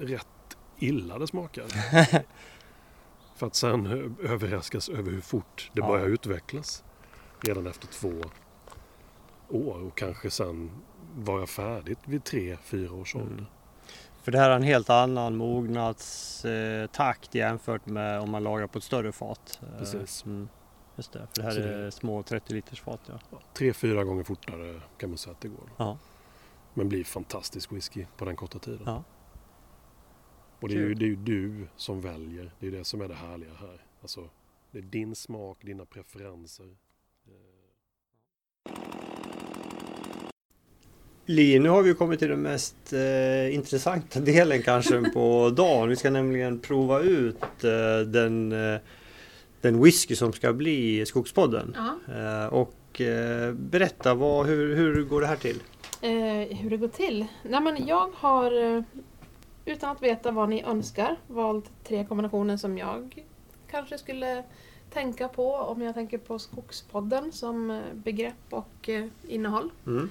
[0.00, 0.26] rätt
[0.78, 1.64] illa det smakar.
[3.36, 3.86] För att sen
[4.22, 5.86] överraskas över hur fort det Ja.
[5.86, 6.84] börjar utvecklas.
[7.40, 8.12] Redan efter två
[9.48, 10.70] år och kanske sen
[11.16, 13.26] vara färdigt vid tre, fyra års Mm.
[13.26, 13.46] ålder.
[14.22, 18.84] För det här är en helt annan mognadstakt jämfört med om man lagrar på ett
[18.84, 19.60] större fat.
[19.62, 20.24] Eh, Precis.
[20.24, 20.48] Mm.
[20.96, 23.00] Just det, för det här det- är små 30 liters fat.
[23.06, 23.18] Ja.
[23.30, 25.70] Ja, Tre, fyra gånger fortare kan man säga att det går.
[25.76, 25.98] Ja.
[26.74, 28.82] Men blir fantastisk whisky på den korta tiden.
[28.86, 29.02] Ja.
[30.62, 32.50] Och det är, ju, det är ju du som väljer.
[32.60, 33.84] Det är det som är det härliga här.
[34.00, 34.28] Alltså,
[34.70, 36.66] det är din smak, dina preferenser.
[41.26, 45.88] Li, nu har vi kommit till den mest eh, intressanta delen kanske på dagen.
[45.88, 48.80] Vi ska nämligen prova ut eh, den, eh,
[49.60, 51.76] den whisky som ska bli Skogspodden.
[51.76, 52.14] Ja.
[52.14, 55.62] Eh, och eh, berätta, vad, hur, hur går det här till?
[56.00, 57.26] Eh, hur det går till?
[57.42, 58.82] Nej, men jag har, eh,
[59.64, 63.24] utan att veta vad ni önskar, valt tre kombinationer som jag
[63.70, 64.44] kanske skulle
[64.90, 69.70] tänka på om jag tänker på Skogspodden som eh, begrepp och eh, innehåll.
[69.86, 70.10] Mm.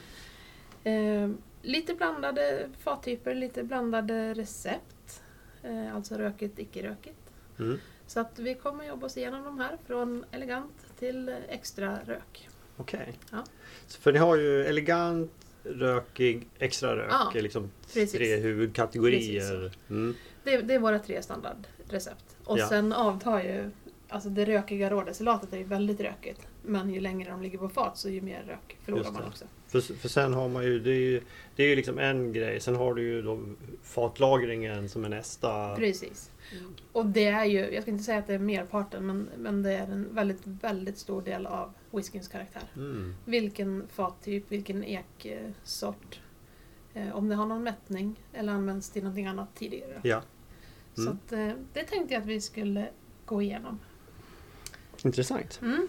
[0.83, 5.23] Eh, lite blandade fattyper, lite blandade recept.
[5.63, 7.31] Eh, alltså rökigt, icke-rökigt.
[7.59, 7.79] Mm.
[8.07, 12.49] Så att vi kommer jobba oss igenom de här från elegant till extra rök.
[12.77, 13.13] Okej.
[13.31, 13.43] Ja.
[13.87, 17.11] Så För ni har ju elegant, rökig, extra rök.
[17.11, 18.11] Ja, är liksom precis.
[18.11, 19.71] tre huvudkategorier.
[19.89, 20.15] Mm.
[20.43, 22.25] Det, det är våra tre standardrecept.
[22.43, 22.69] Och Ja.
[22.69, 23.69] sen avtar ju,
[24.09, 26.47] alltså det rökiga rådesalatet är ju väldigt rökigt.
[26.63, 29.45] Men ju längre de ligger på fat så ju mer rök förlorar man också.
[29.67, 31.21] För, för sen har man ju, det är ju,
[31.55, 32.59] det är ju liksom en grej.
[32.59, 33.39] Sen har du ju då
[33.83, 35.75] fatlagringen som är nästa.
[35.75, 36.31] Precis.
[36.91, 39.71] Och det är ju, jag ska inte säga att det är merparten, men, men det
[39.71, 42.63] är en väldigt, väldigt stor del av whiskyns karaktär.
[42.75, 43.15] Mm.
[43.25, 46.19] Vilken fattyp, vilken eksort.
[46.93, 50.01] Eh, om det har någon mättning eller används till någonting annat tidigare.
[50.03, 50.21] Ja,
[50.95, 51.13] Så Mm.
[51.13, 52.89] att, eh, det tänkte jag att vi skulle
[53.25, 53.79] gå igenom.
[55.03, 55.59] intressant.
[55.61, 55.87] Mm.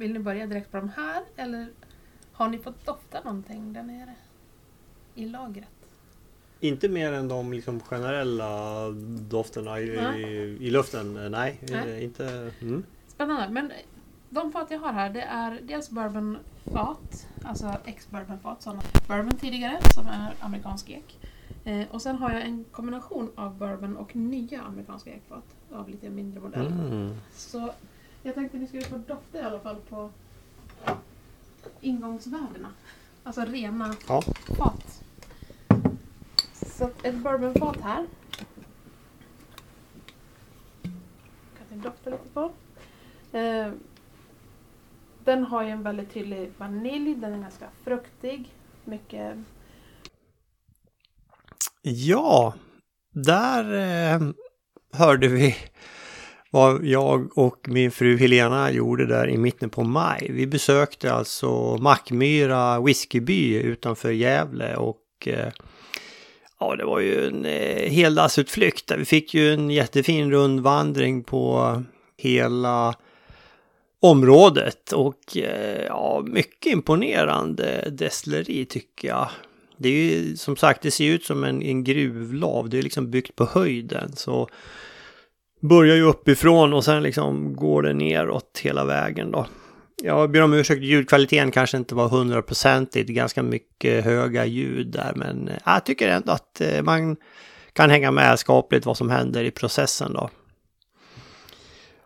[0.00, 1.66] Vill ni börja direkt på de här eller
[2.32, 4.14] har ni fått dofta någonting där nere?
[5.14, 5.68] I lagret?
[6.60, 8.90] Inte mer än de liksom generella
[9.30, 11.30] dofterna i, i, i luften.
[11.30, 11.96] Nej, Nej.
[11.96, 12.52] eh, inte...
[12.60, 12.84] Mm.
[13.06, 13.48] Spännande.
[13.48, 13.72] Men
[14.30, 20.06] de fat jag har här det är dels bourbonfat, alltså ex-bourbonfat, sådana bourbon tidigare som
[20.06, 21.18] är amerikansk ek.
[21.64, 26.10] Eh, och sen har jag en kombination av bourbon och nya amerikanska ekfat av lite
[26.10, 26.70] mindre modeller.
[26.70, 27.14] Mm.
[27.32, 27.70] Så
[28.22, 30.10] jag tänkte ni skulle få dofta i alla fall på
[31.80, 32.72] ingångsvärdena.
[33.24, 34.22] Alltså rena Ja.
[34.56, 35.02] fat.
[36.66, 38.06] Så att ett bourbonfat här.
[41.58, 42.52] Kan ni dofta lite på.
[43.38, 43.72] Eh,
[45.24, 48.54] den har ju en väldigt tydlig vanilj, den är ganska fruktig.
[48.84, 49.38] Mycket
[51.82, 52.54] Ja,
[53.10, 53.64] där
[54.14, 54.20] eh,
[54.92, 55.56] hörde vi
[56.50, 60.26] vad jag och min fru Helena gjorde där i mitten på maj.
[60.30, 65.52] Vi besökte alltså Mackmyra whiskyby utanför Gävle och eh,
[66.60, 71.82] ja, det var ju en eh, heldagsutflykt där vi fick ju en jättefin rundvandring på
[72.16, 72.94] hela
[74.00, 79.28] området och eh, ja, mycket imponerande destilleri tycker jag.
[79.76, 82.68] Det är ju som sagt, det ser ut som en, en gruvlav.
[82.68, 84.12] Det är liksom byggt på höjden.
[84.16, 84.48] Så
[85.60, 89.46] börjar ju uppifrån och sen liksom går det neråt hela vägen då.
[90.02, 93.10] Jag ber om ursäkt, ljudkvaliteten kanske inte var hundraprocentigt.
[93.10, 97.16] Ganska mycket höga ljud där, men eh, jag tycker ändå att eh, man
[97.72, 100.30] kan hänga med skapligt vad som händer i processen då.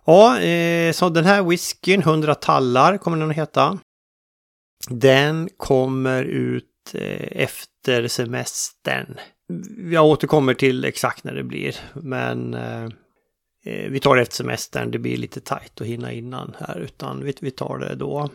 [0.07, 3.79] Ja, eh, så den här whiskyn, 100 tallar kommer den att heta.
[4.89, 6.71] Den kommer ut
[7.31, 9.19] efter semestern.
[9.91, 12.57] Jag återkommer till exakt när det blir, men
[13.65, 14.91] Eh, vi tar det efter semestern.
[14.91, 18.29] Det blir lite tajt att hinna innan här, utan vi, tar det då.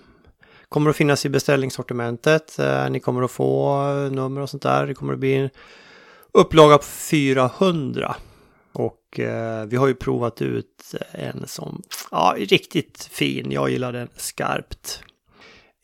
[0.69, 2.59] Kommer att finnas i beställningssortimentet.
[2.59, 4.87] Eh, ni kommer att få eh, nummer och sånt där.
[4.87, 5.49] Det kommer att bli en
[6.31, 8.15] upplaga på 400.
[8.73, 13.51] Och eh, vi har ju provat ut en som, ja, riktigt fin.
[13.51, 15.03] Jag gillar den skarpt.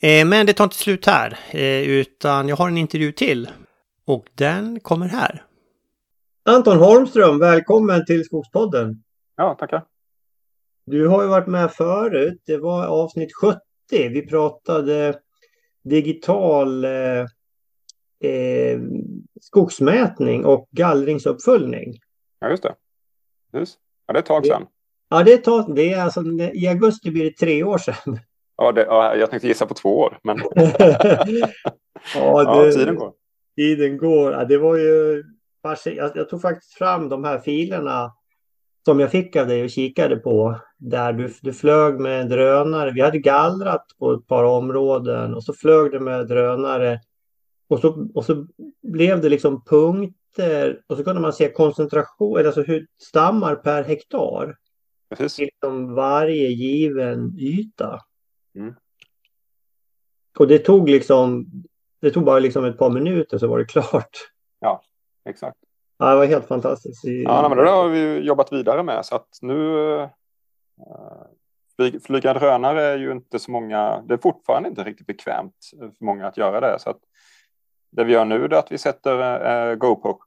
[0.02, 3.50] Eh, men det tar inte slut här, eh, utan jag har en intervju till.
[4.08, 5.44] Och den kommer här.
[6.46, 9.02] Anton Holmström, välkommen till Skogspodden.
[9.36, 9.86] Ja, tackar.
[10.86, 12.42] Du har ju varit med förut.
[12.46, 13.60] Det var avsnitt 70.
[13.90, 15.20] Vi pratade
[15.84, 17.26] digital eh,
[18.32, 18.80] eh,
[19.42, 21.94] skogsmätning och gallringsuppföljning.
[22.40, 22.76] Ja, just det.
[23.54, 23.80] Just.
[24.08, 24.68] Ja, det är ett tag sedan.
[25.10, 26.22] Ja, det är, tag, det är alltså,
[26.54, 28.20] i augusti blir det tre år sedan.
[28.58, 31.54] Ja, det, ja jag tänkte gissa på två år, men ja, det,
[32.16, 33.14] ja, tiden går.
[33.56, 34.32] Tiden går.
[34.32, 35.24] Ja, det var ju...
[35.86, 38.12] Jag, jag tog faktiskt fram de här filerna
[38.86, 40.62] som jag fick av dig och kikade på.
[40.78, 42.92] Där du, du flög med drönare.
[42.92, 47.00] Vi hade gallrat på ett par områden och så flög du med drönare.
[47.68, 48.48] Och så, och så
[48.82, 53.84] blev det liksom punkt meter och så kunde man se koncentration, alltså hur stammar per
[53.84, 54.58] hektar.
[55.10, 55.40] Precis.
[55.40, 58.00] Liksom varje given yta.
[58.56, 58.76] Mm.
[60.40, 61.46] Och det tog liksom,
[62.02, 64.18] det tog bara liksom ett par minuter så var det klart.
[64.60, 64.82] Ja,
[65.30, 65.58] exakt.
[65.98, 67.04] Ja, det var helt fantastiskt.
[67.04, 69.78] Ja, men det har vi jobbat vidare med så att nu
[71.80, 76.06] uh, flyga drönare är ju inte så många, det är fortfarande inte riktigt bekvämt för
[76.06, 76.80] många att göra det.
[76.80, 77.00] Så att
[77.92, 80.20] det vi gör nu är att vi sätter uh, GoPro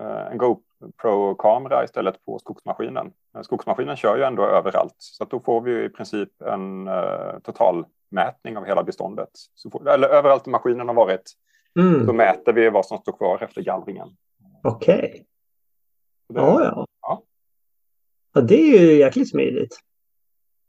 [0.00, 3.12] Eh, en GoPro-kamera istället på skogsmaskinen.
[3.42, 8.56] Skogsmaskinen kör ju ändå överallt, så att då får vi i princip en uh, totalmätning
[8.56, 9.28] av hela beståndet.
[9.72, 11.32] Får, eller överallt där maskinen har varit,
[11.78, 12.06] mm.
[12.06, 14.08] så mäter vi vad som står kvar efter gallringen.
[14.62, 14.96] Okej.
[14.98, 15.24] Okay.
[16.42, 16.86] Ja, ja.
[17.02, 17.22] ja.
[18.34, 19.78] Ja, det är ju jäkligt smidigt.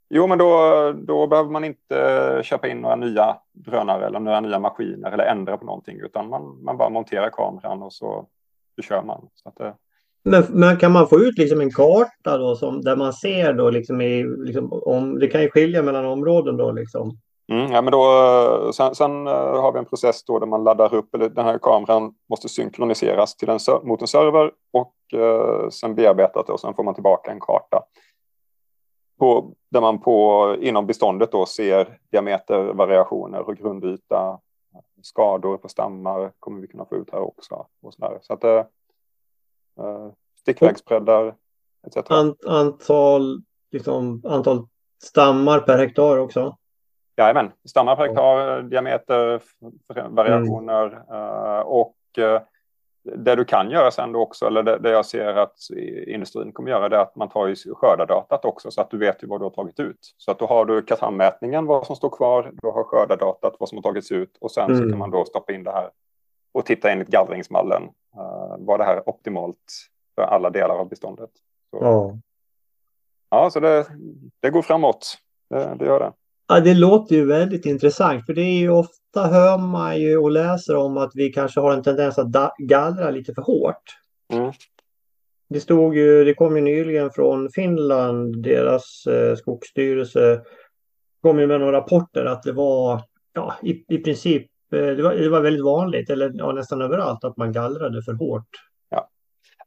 [0.10, 4.60] Jo, men då, då behöver man inte köpa in några nya drönare eller några nya
[4.60, 8.28] maskiner eller ändra på någonting, utan man, man bara monterar kameran och så
[8.76, 9.28] så kör man.
[9.34, 9.74] Så att, eh.
[10.24, 13.70] men, men kan man få ut liksom en karta då som, där man ser då
[13.70, 17.18] liksom i, liksom, om, det kan ju skilja mellan områden då liksom?
[17.52, 20.64] Mm, ja, men då, eh, sen, sen eh, har vi en process då där man
[20.64, 25.70] laddar upp, eller den här kameran måste synkroniseras till en, mot en server och eh,
[25.70, 27.84] sen bearbetat och sen får man tillbaka en karta.
[29.20, 34.40] På, där man på, inom beståndet då ser diametervariationer och grundyta,
[35.02, 37.68] skador på stammar kommer vi kunna få ut här också.
[37.82, 38.66] Och så, så att eh,
[39.80, 41.36] eh stickvägsbreddar
[41.88, 42.12] etc.
[42.12, 44.68] Ant, antal, liksom, antal
[45.04, 46.58] stammar per hektar också?
[47.18, 49.42] Jajamän, stammar per hektar, diameter,
[50.10, 51.22] variationer mm.
[51.22, 52.40] uh, och uh,
[53.04, 55.58] det du kan göra sen då också, eller det, det, jag ser att
[56.08, 59.24] industrin kommer göra, det är att man tar ju skördardatat också så att du vet
[59.24, 60.14] ju vad du har tagit ut.
[60.18, 63.78] Så att då har du katrammätningen, vad som står kvar, du har skördardatat, vad som
[63.78, 64.78] har tagits ut och sen mm.
[64.78, 65.90] så kan man då stoppa in det här
[66.52, 67.84] och titta enligt gallringsmallen.
[68.18, 71.32] Uh, var det här optimalt för alla delar av beståndet?
[71.72, 72.18] Så, ja.
[73.30, 73.86] ja, så det,
[74.40, 75.18] det går framåt.
[75.50, 76.14] Det, det gör det.
[76.52, 80.32] Ja, det låter ju väldigt intressant för det är ju ofta hör man ju och
[80.32, 83.84] läser om att vi kanske har en tendens att gallra lite för hårt.
[84.34, 84.52] Mm.
[85.50, 90.42] Det stod ju, det kom ju nyligen från Finland, deras eh, skogsstyrelse
[91.22, 93.02] kom ju med några rapporter att det var
[93.34, 97.24] ja, i, i princip eh, det var, det var väldigt vanligt, eller ja, nästan överallt,
[97.24, 98.50] att man gallrade för hårt.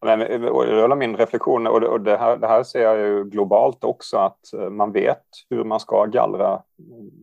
[0.04, 4.52] Men, jag min reflektion och det här, det här ser jag ju globalt också att
[4.52, 6.62] eh, man vet hur man ska gallra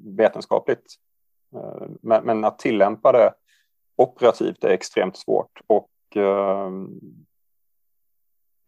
[0.05, 0.95] vetenskapligt.
[1.55, 3.33] Eh, men, men att tillämpa det
[3.95, 6.71] operativt är extremt svårt och eh,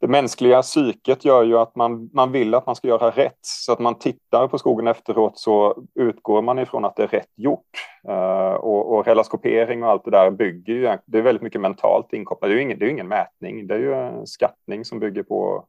[0.04, 3.40] det mänskliga psyket gör ju att man, man vill att man ska göra rätt.
[3.42, 7.30] Så att man tittar på skogen efteråt så utgår man ifrån att det är rätt
[7.36, 7.70] gjort.
[8.10, 12.14] Uh, och, och relaskopering och allt det där bygger ju, det är väldigt mycket mentalt
[12.14, 12.50] inkopplat.
[12.50, 15.24] Det är ju ingen, det är ingen mätning, det är ju en skattning som bygger
[15.24, 15.66] på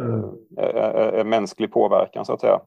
[0.00, 1.28] uh, mm.
[1.28, 2.60] mänsklig påverkan så att säga.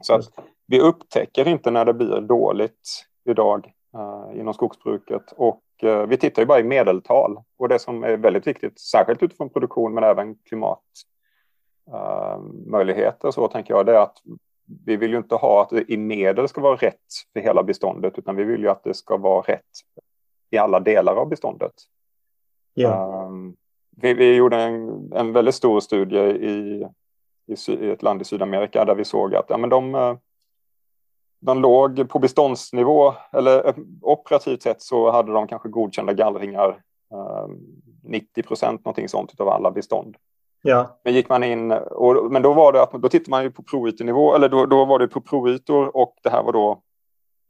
[0.00, 0.24] Så att
[0.66, 6.42] vi upptäcker inte när det blir dåligt idag uh, inom skogsbruket och uh, vi tittar
[6.42, 10.34] ju bara i medeltal och det som är väldigt viktigt, särskilt utifrån produktion men även
[10.34, 14.16] klimatmöjligheter uh, så tänker jag, det är att
[14.84, 16.96] vi vill ju inte ha att det i medel ska vara rätt
[17.32, 19.70] för hela beståndet utan vi vill ju att det ska vara rätt
[20.50, 21.72] i alla delar av beståndet.
[22.76, 23.56] Um,
[23.96, 26.86] vi, vi, gjorde en, en väldigt stor studie i,
[27.46, 29.94] i, i, ett land i Sydamerika där vi såg att ja, men de
[31.42, 36.80] de låg på beståndsnivå, eller operativt sett så hade de kanske godkända gallringar
[38.04, 40.16] 90 procent någonting sånt av alla bestånd.
[40.62, 40.98] Ja.
[41.04, 43.62] Men gick man in, och, men då var det att då tittade man ju på
[43.62, 46.82] provytenivå, eller då, då var det på provytor och det här var då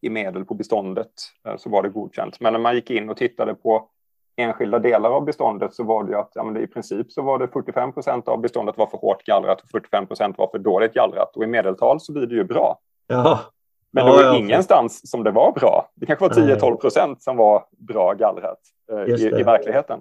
[0.00, 1.12] i medel på beståndet
[1.56, 2.40] så var det godkänt.
[2.40, 3.88] Men när man gick in och tittade på
[4.36, 7.48] enskilda delar av beståndet så var det ju att ja, i princip så var det
[7.48, 11.36] 45 procent av beståndet var för hårt gallrat och 45 procent var för dåligt gallrat.
[11.36, 12.78] Och i medeltal så blir det ju bra.
[13.06, 13.40] Ja.
[13.92, 15.90] Men ja, det var ja, ingenstans som det var bra.
[15.94, 18.58] Det kanske var 10-12 procent som var bra gallrat
[18.92, 20.00] eh, i, i, verkligheten.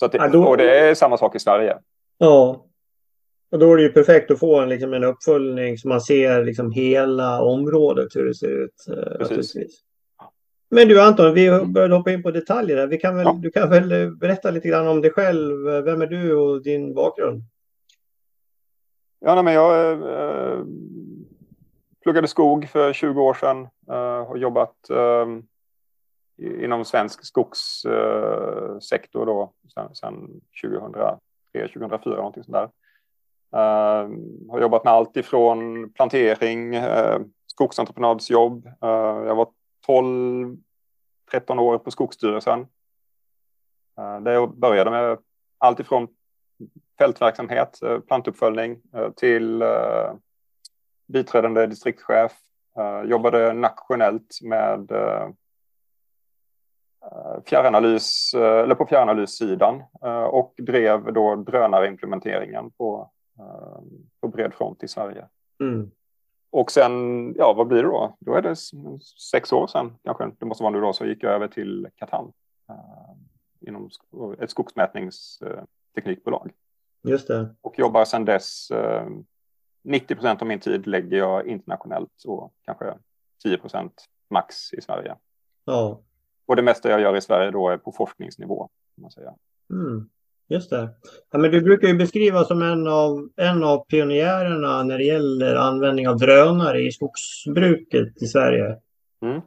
[0.00, 0.44] Så det, ja, då...
[0.44, 1.78] Och det är samma sak i Sverige.
[2.18, 2.64] Ja.
[3.50, 6.44] Och då är det ju perfekt att få en, liksom, en uppföljning så man ser
[6.44, 8.86] liksom, hela området hur det ser ut.
[8.88, 9.46] Eh.
[10.70, 12.86] Men du Anton, vi började hoppa in på detaljer.
[12.86, 13.38] Vi kan väl, ja.
[13.42, 15.64] Du kan väl berätta lite grann om dig själv.
[15.84, 17.42] Vem är du och din bakgrund?
[19.20, 20.58] Ja, nej, men jag eh,
[22.08, 23.68] pluggade skog för 20 år sedan.
[23.90, 25.42] Eh, och jobbat ehm,
[26.38, 31.16] inom svensk skogssektor eh, då sedan, sedan 2003,
[31.52, 32.70] 2004 någonting sånt där.
[33.54, 34.08] Uh,
[34.50, 38.66] har jobbat med allt ifrån plantering, eh, uh, skogsentreprenadsjobb.
[38.66, 39.48] Uh, jag var
[39.86, 40.56] 12,
[41.30, 42.60] 13 år på Skogsstyrelsen.
[44.00, 45.18] Uh, där jag började med
[45.58, 46.08] allt ifrån
[46.98, 50.12] fältverksamhet, uh, plantuppföljning uh, till uh,
[51.08, 52.32] biträdande distriktschef.
[53.04, 54.92] jobbade nationellt med
[57.46, 59.82] fjärranalys, eller på fjärranalyssidan
[60.30, 63.10] och drev då drönarimplementeringen på,
[64.20, 65.28] på bred front i Sverige.
[65.60, 65.90] Mm.
[66.50, 68.16] Och sen, ja vad blir det då?
[68.20, 68.56] Då är det
[69.30, 72.32] sex år sedan kanske, det måste vara nu då, så gick jag över till Katan
[72.70, 73.14] uh,
[73.60, 73.90] inom
[74.38, 76.52] ett skogsmätningsteknikbolag.
[77.02, 77.54] Just det.
[77.60, 78.68] Och jobbar sedan dess,
[79.84, 82.94] 90 procent av min tid lägger jag internationellt och kanske
[83.42, 85.16] 10 procent max i Sverige.
[85.64, 86.00] Ja.
[86.46, 88.68] Och det mesta jag gör i Sverige då är på forskningsnivå.
[88.94, 89.34] Kan man säga.
[89.70, 90.08] Mm.
[90.48, 90.88] Just det.
[91.30, 95.54] Ja, men du brukar ju beskrivas som en av, en av pionjärerna när det gäller
[95.54, 98.80] användning av drönare i skogsbruket i Sverige.
[99.20, 99.40] Mm.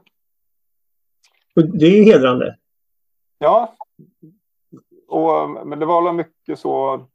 [1.79, 2.57] det är ju hedrande.
[3.37, 3.75] Ja,
[5.07, 7.07] och, men det var väl mycket så.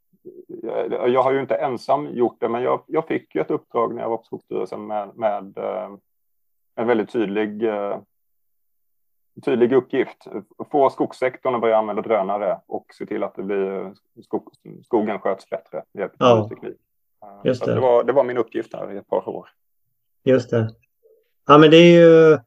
[1.06, 4.02] Jag har ju inte ensam gjort det, men jag, jag fick ju ett uppdrag när
[4.02, 5.90] jag var på Skogsstyrelsen med, med eh,
[6.74, 7.98] en väldigt tydlig eh,
[9.44, 10.26] tydlig uppgift.
[10.70, 14.52] Få skogssektorn att börja använda drönare och se till att det blir skog,
[14.84, 16.48] skogen sköts bättre med hjälp av ja.
[16.48, 16.76] teknik.
[17.44, 17.74] Just det.
[17.74, 17.80] det.
[17.80, 19.48] var, det var min uppgift här i ett par år.
[20.24, 20.70] Just det.
[21.46, 22.38] Ja, men det är ju...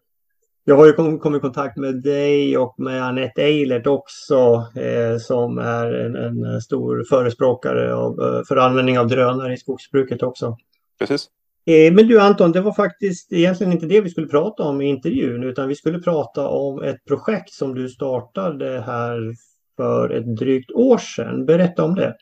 [0.70, 5.58] Jag har ju kommit i kontakt med dig och med Anette Eilert också eh, som
[5.58, 10.58] är en, en, stor förespråkare av, eh, för användning av drönare i skogsbruket också.
[11.00, 11.28] Precis.
[11.66, 14.86] Eh, men du Anton, det var faktiskt egentligen inte det vi skulle prata om i
[14.86, 19.34] intervjun utan vi skulle prata om ett projekt som du startade här
[19.78, 21.46] för ett drygt år sedan.
[21.46, 22.16] Berätta om det.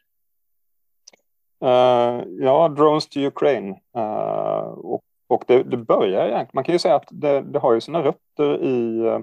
[1.63, 3.69] Uh, ja, Drones to Ukraine.
[3.97, 7.73] Uh, och, och det, det börjar egentligen, man kan ju säga att det, det har
[7.73, 9.19] ju sina rötter i eh,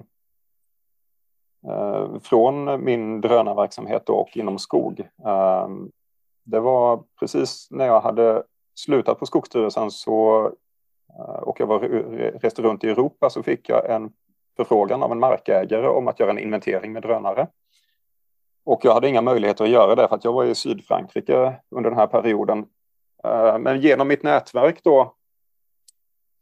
[1.71, 4.99] eh från min drönarverksamhet och inom skog.
[5.25, 5.67] Eh,
[6.43, 8.43] det var precis när jag hade
[8.75, 10.45] slutat på Skogsstyrelsen så,
[11.09, 11.79] eh, och jag var,
[12.39, 14.11] reste runt i Europa så fick jag en
[14.57, 17.47] förfrågan av en markägare om att göra en inventering med drönare.
[18.65, 21.89] Och jag hade inga möjligheter att göra det för att jag var i Sydfrankrike under
[21.89, 22.65] den här perioden.
[23.23, 25.13] Eh, men genom mitt nätverk då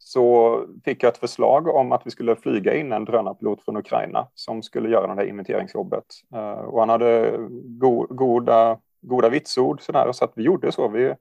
[0.06, 4.28] så fick jag ett förslag om att vi skulle flyga in en drönarpilot från Ukraina
[4.34, 6.06] som skulle göra det här inventeringsjobbet.
[6.34, 10.88] Eh, och han hade go goda, goda vitsord så, där, så att vi gjorde så.
[10.88, 11.14] Vi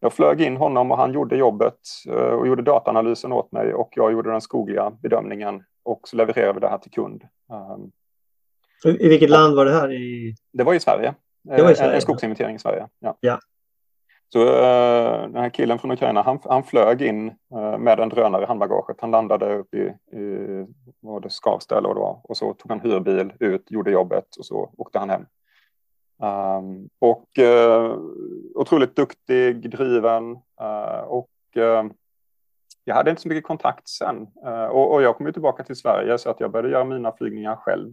[0.00, 1.78] jag flög in honom och han gjorde jobbet
[2.08, 6.52] eh, och gjorde dataanalysen åt mig och jag gjorde den skogliga bedömningen och så levererade
[6.52, 7.22] vi det här till kund.
[7.52, 7.90] Ehm,
[9.00, 9.92] I vilket land var det här?
[9.92, 10.34] I...
[10.52, 11.14] Det var i Sverige.
[11.42, 11.90] Det var i Sverige.
[11.90, 12.88] En, en skogsinventering i Sverige.
[12.98, 13.16] Ja.
[13.20, 13.38] ja.
[14.28, 18.42] Så uh, den här killen från Ukraina, han, han flög in uh, med en drönare
[18.42, 18.96] i handbagaget.
[19.00, 20.66] Han landade uppe i, i
[21.00, 22.20] vad det Skavsta eller vad det var.
[22.22, 25.26] Och så tog han hyrbil ut, gjorde jobbet och så åkte han hem.
[26.18, 27.98] Um, och uh,
[28.54, 31.84] otroligt duktig, driven uh, och uh,
[32.84, 34.26] jag hade inte så mycket kontakt sen.
[34.70, 37.92] Och, och, jag kom tillbaka till Sverige så att jag började göra mina flygningar själv.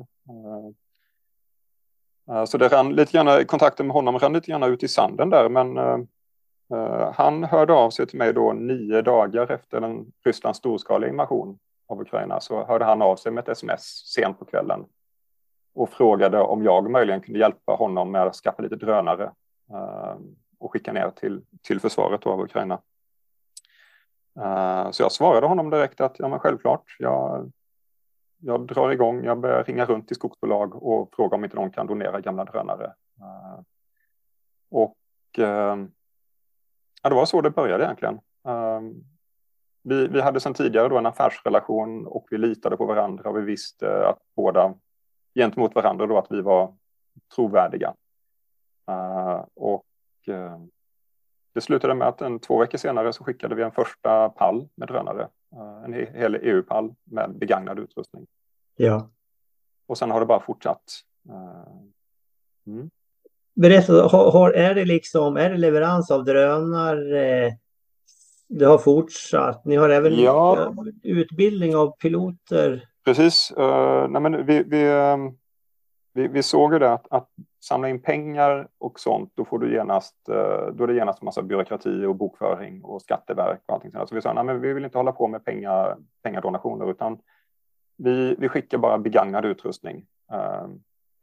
[2.48, 5.50] Så det rann lite grann, kontakten med honom rann lite grann ut i sanden där,
[5.50, 5.78] men
[6.72, 11.60] Eh, han hörde av sig till mig då nio dagar efter den Rysslands storskaliga invasion
[11.88, 13.82] av Ukraina så hörde han av sig med ett sms
[14.16, 14.86] sent på kvällen
[15.76, 19.32] och frågade om jag möjligen kunde hjälpa honom med att skaffa lite drönare
[19.70, 20.16] eh,
[20.60, 22.82] och skicka ner till, till försvaret av Ukraina.
[24.40, 27.52] Eh, så jag svarade honom direkt att ja, men självklart, jag,
[28.38, 31.88] jag drar igång, jag börjar ringa runt till skogsbolag och fråga om inte någon kan
[31.88, 32.94] donera gamla drönare.
[34.72, 34.98] Och
[37.04, 38.20] ja, det var så det började egentligen.
[39.84, 43.42] vi, vi hade sedan tidigare då en affärsrelation och vi litade på varandra och vi
[43.42, 44.74] visste att båda
[45.36, 46.76] gentemot varandra då att vi var
[47.36, 47.94] trovärdiga.
[49.54, 49.86] och
[51.54, 54.88] det slutade med att en, två veckor senare så skickade vi en första pall med
[54.88, 55.30] drönare.
[55.86, 58.28] En hel EU-pall med begagnad utrustning.
[58.76, 59.10] Ja.
[59.86, 60.84] Och sen har det bara fortsatt.
[62.68, 62.90] Mm.
[63.56, 67.58] Berätta, har, har, är det liksom, är det leverans av drönare?
[68.50, 69.66] Det har fortsatt.
[69.66, 70.74] Ni har även ja.
[71.04, 72.88] utbildning av piloter.
[73.06, 73.54] Precis.
[73.58, 74.86] Uh, nej men vi, vi,
[76.14, 77.30] vi, vi såg ju det att, att
[77.64, 81.26] samla in pengar och sånt, då får du genast, eh, då är det genast en
[81.26, 84.10] massa byråkrati och bokföring och skatteverk och allting sånt.
[84.10, 87.20] Så vi sa, nej men vi vill inte hålla på med pengar, pengadonationer utan
[87.98, 90.06] vi, vi skickar bara begagnad utrustning.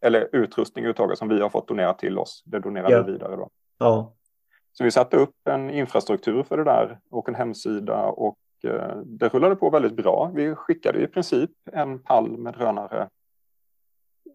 [0.01, 2.43] Eller utrustning överhuvudtaget som vi har fått donerat till oss.
[2.47, 3.03] Det donerar ja.
[3.03, 3.51] vi vidare då.
[3.79, 4.15] Ja.
[4.73, 9.29] Så vi satte upp en infrastruktur för det där och en hemsida och eh, det
[9.29, 10.31] rullade på väldigt bra.
[10.35, 13.09] Vi skickade i princip en pall med drönare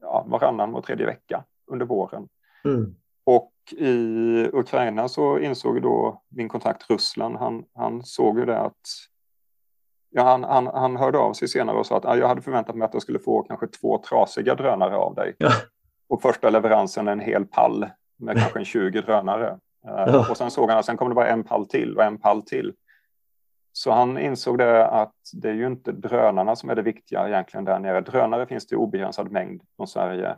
[0.02, 2.28] ja, varannan och tredje vecka under våren.
[2.66, 2.96] Mm.
[3.24, 8.88] Och i Ukraina så insåg då min kontakt Ryssland, han, han såg ju det att
[10.18, 12.76] Ja, han, han, han hörde av sig senare och sa att ah, jag hade förväntat
[12.76, 15.36] mig att jag skulle få kanske två trasiga drönare av dig.
[15.38, 15.50] Ja.
[16.10, 19.60] Och första leveransen en hel pall med kanske en 20 drönare.
[19.84, 20.08] Ja.
[20.08, 22.18] Uh, och sen såg han att sen kommer det bara en pall till och en
[22.18, 22.74] pall till.
[23.72, 27.66] Så han insåg det att det är ju inte drönarna som är det viktiga egentligen
[27.66, 28.02] där nere.
[28.02, 30.36] Drönare finns det i obegränsad mängd från Sverige.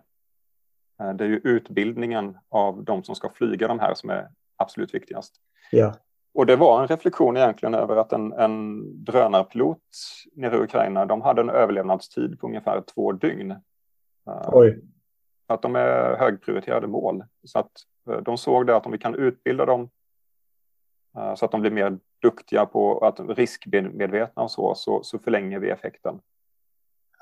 [1.02, 4.94] Eh, det är ju utbildningen av de som ska flyga de här som är absolut
[4.94, 5.36] viktigast.
[5.72, 5.94] Ja.
[6.38, 9.82] Och det var en reflektion egentligen över att en, en drönarpilot
[10.36, 13.52] nere i Ukraina, de hade en överlevnadstid på ungefär två dygn.
[14.28, 14.82] Eh, Oj.
[15.48, 17.24] Att de är högprioriterade mål.
[17.44, 17.72] Så att
[18.10, 19.90] eh, de såg det att om vi kan utbilda dem
[21.36, 25.70] så att de blir mer duktiga på att riskmedvetna och så, så, så förlänger vi
[25.70, 26.20] effekten.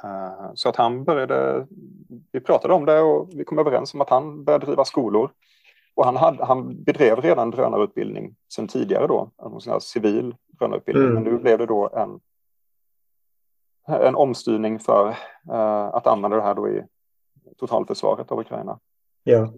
[0.03, 1.67] Eh, så att han började,
[2.31, 5.31] vi pratade om det och vi kom överens om att han började driva skolor.
[5.95, 11.05] Och han, hade, han bedrev redan drönarutbildning sedan tidigare då, en sån här civil drönarutbildning.
[11.05, 11.13] Mm.
[11.13, 12.19] Men nu blev det då en,
[13.87, 15.07] en omstyrning för
[15.49, 16.83] uh, att använda det här då i
[17.57, 18.79] totalförsvaret av Ukraina.
[19.23, 19.53] Ja.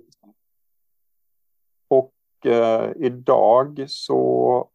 [1.87, 2.13] Och
[2.45, 4.69] uh, idag så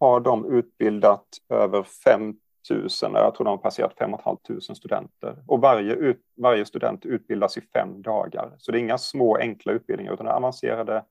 [0.00, 2.36] har de utbildat över 5
[2.70, 5.42] 000, jag tror de har passerat 5 500 studenter.
[5.46, 8.54] Och varje, ut, varje student utbildas i fem dagar.
[8.58, 11.04] Så det är inga små enkla utbildningar utan avancerade,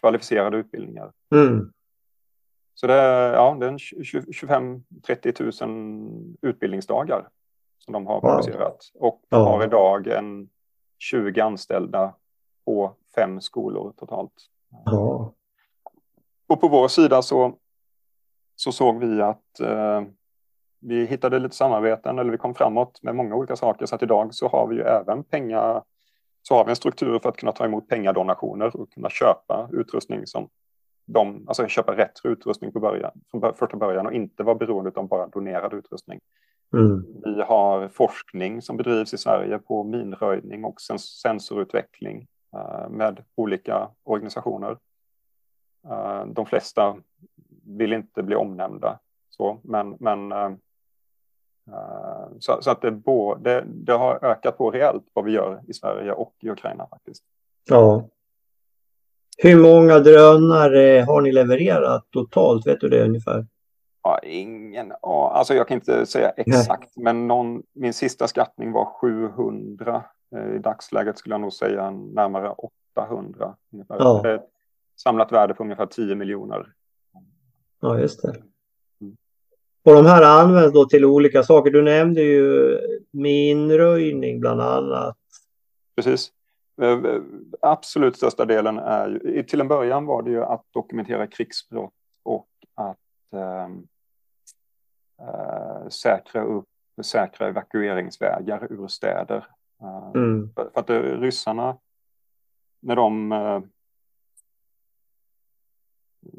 [0.00, 1.12] kvalificerade utbildningar.
[1.34, 1.72] Mm.
[2.74, 7.28] Så det är, ja, det är 25-30 000 utbildningsdagar
[7.78, 8.90] som de har producerat.
[8.94, 10.48] Och de har idag en
[10.98, 12.14] 20 anställda
[12.64, 14.32] på fem skolor totalt.
[14.84, 15.34] Ja.
[16.48, 17.58] Och på vår sida så,
[18.56, 20.02] så såg vi att eh,
[20.80, 24.34] vi hittade lite samarbeten eller vi kom framåt med många olika saker så att idag
[24.34, 25.82] så har vi ju även pengar
[26.42, 30.26] så har vi en struktur för att kunna ta emot pengadonationer och kunna köpa utrustning
[30.26, 30.48] som
[31.06, 35.08] de, alltså köpa rätt utrustning på början, från första början och inte vara beroende av
[35.08, 36.20] bara donerad utrustning.
[36.72, 37.06] Mm.
[37.24, 42.26] Vi har forskning som bedrivs i Sverige på minröjning och sens sensorutveckling
[42.56, 44.78] uh, med olika organisationer.
[45.86, 46.96] Uh, de flesta
[47.64, 48.98] vill inte bli omnämnda,
[49.30, 50.50] så, men, men Eh,
[52.38, 56.12] så, så, att det, både, det har ökat på rejält vad vi gör i Sverige
[56.12, 57.24] och i Ukraina faktiskt.
[57.68, 58.08] Ja.
[59.38, 62.66] Hur många drönare har ni levererat totalt?
[62.66, 63.46] Vet du det ungefär?
[64.02, 67.04] Ja, ingen ja, Alltså jag kan inte säga exakt, Nej.
[67.04, 70.04] men någon, min sista skattning var 700.
[70.36, 72.54] Eh, I dagsläget skulle jag nog säga närmare
[72.96, 73.56] 800.
[73.72, 73.96] Ungefär.
[73.98, 74.34] Ja.
[74.34, 74.48] Ett
[74.96, 76.72] samlat värde på ungefär 10 miljoner.
[77.80, 78.34] Ja, just det.
[79.82, 81.70] Och de här används då till olika saker.
[81.70, 82.78] Du nämnde ju
[83.10, 85.16] minröjning bland annat.
[85.96, 86.32] Precis.
[86.82, 87.22] Eh, eh,
[87.60, 92.48] absolut största delen är ju, till en början var det ju att dokumentera krigsbrott och
[92.74, 92.98] att
[93.34, 93.86] ähm,
[95.20, 96.66] äh, säkra upp
[97.02, 99.46] säkra evakueringsvägar ur städer.
[100.14, 100.50] Mm.
[100.54, 101.76] För, för att ryssarna,
[102.80, 103.32] när de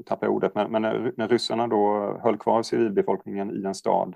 [0.06, 4.16] tappar jag ordet, men, men när, när ryssarna då höll kvar civilbefolkningen i en stad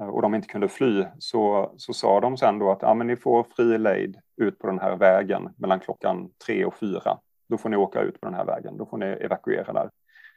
[0.00, 3.06] eh, och de inte kunde fly så, så sa de sen då att ja, men
[3.06, 7.18] ni får fri lejd ut på den här vägen mellan klockan tre och fyra.
[7.48, 9.90] Då får ni åka ut på den här vägen, då får ni evakuera där.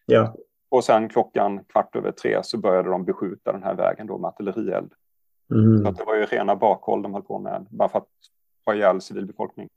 [0.06, 0.36] Ja.
[0.70, 4.28] och sen klockan kvart över tre så började de beskjuta den här vägen då med
[4.28, 4.94] artillerield.
[5.54, 5.84] Mm.
[5.84, 8.08] Så det var ju rena bakhåll de höll på med, bara för att
[8.66, 9.70] ha ihjäl civilbefolkning.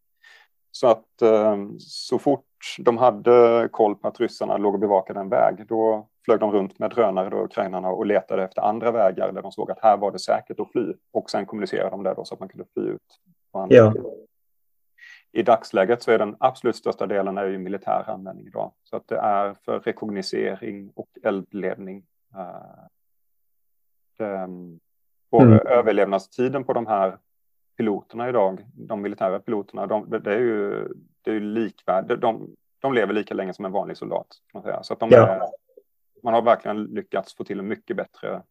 [0.71, 2.47] Så att eh, så fort
[2.79, 6.79] de hade koll på att ryssarna låg och bevakade en väg, då flög de runt
[6.79, 10.11] med drönare, då, ukrainarna, och letade efter andra vägar där de såg att här var
[10.11, 10.93] det säkert att fly.
[11.13, 13.01] Och sen kommunicerade de det då så att man kunde fly ut.
[13.53, 13.95] på andra Ja.
[15.33, 18.73] I dagsläget så är den absolut största delen är ju militär användning idag.
[18.85, 22.05] Så att det är för rekognosering och eldledning.
[22.35, 22.87] Eh,
[24.19, 24.49] det,
[25.31, 25.59] och Mm.
[25.67, 27.19] överlevnadstiden på de här
[27.81, 30.89] piloterna idag, de militära piloterna, de, det är ju,
[31.23, 32.21] det är ju likvärdigt.
[32.21, 34.27] De, de lever lika länge som en vanlig soldat.
[34.53, 34.83] Kan man säga.
[34.83, 35.29] Så att de Ja.
[35.29, 35.43] är,
[36.23, 38.43] man har verkligen lyckats få till en mycket bättre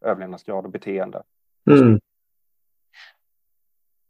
[0.00, 1.22] överlevnadsgrad och beteende.
[1.70, 2.00] Mm.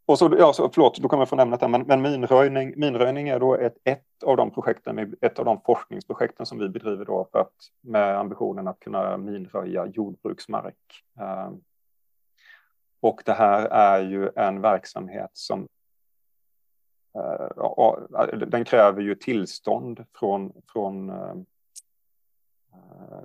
[0.06, 3.28] Och så, ja, så, förlåt, då kommer jag från ämnet här, men, men minröjning, minröjning
[3.28, 7.28] är då ett, ett av de projekten, ett av de forskningsprojekten som vi bedriver då
[7.32, 11.04] för att, med ambitionen att kunna minröja jordbruksmark.
[13.04, 15.68] Och det här är ju en verksamhet som
[17.14, 21.34] eh, den kräver ju tillstånd från, från eh,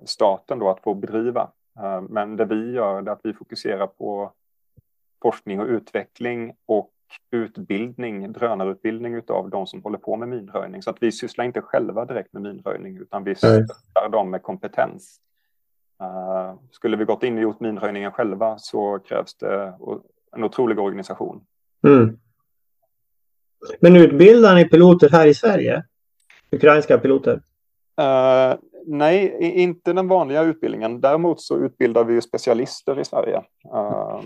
[0.03, 1.51] staten då att få bedriva.
[1.79, 4.33] Eh, Men det vi gör är att vi fokuserar på
[5.21, 6.91] forskning och utveckling och
[7.31, 10.81] utbildning, drönarutbildning av de som håller på med minröjning.
[10.81, 15.21] Så att vi sysslar inte själva direkt med minröjning utan vi stöttar dem med kompetens.
[16.01, 19.73] Uh, skulle vi gått in och gjort minröjningen själva så krävs det
[20.35, 21.41] en otrolig organisation.
[21.87, 22.17] Mm.
[23.79, 25.83] Men utbildar ni piloter här i Sverige?
[26.51, 27.41] Ukrainska piloter?
[28.01, 31.01] Eh, nej, inte den vanliga utbildningen.
[31.01, 33.43] Däremot så utbildar vi specialister i Sverige.
[33.73, 34.21] eh,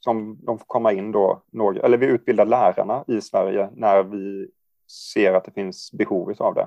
[0.00, 4.48] som de får komma in då, några, eller vi utbildar lärarna i Sverige när vi
[4.90, 6.66] ser att det finns behov av det.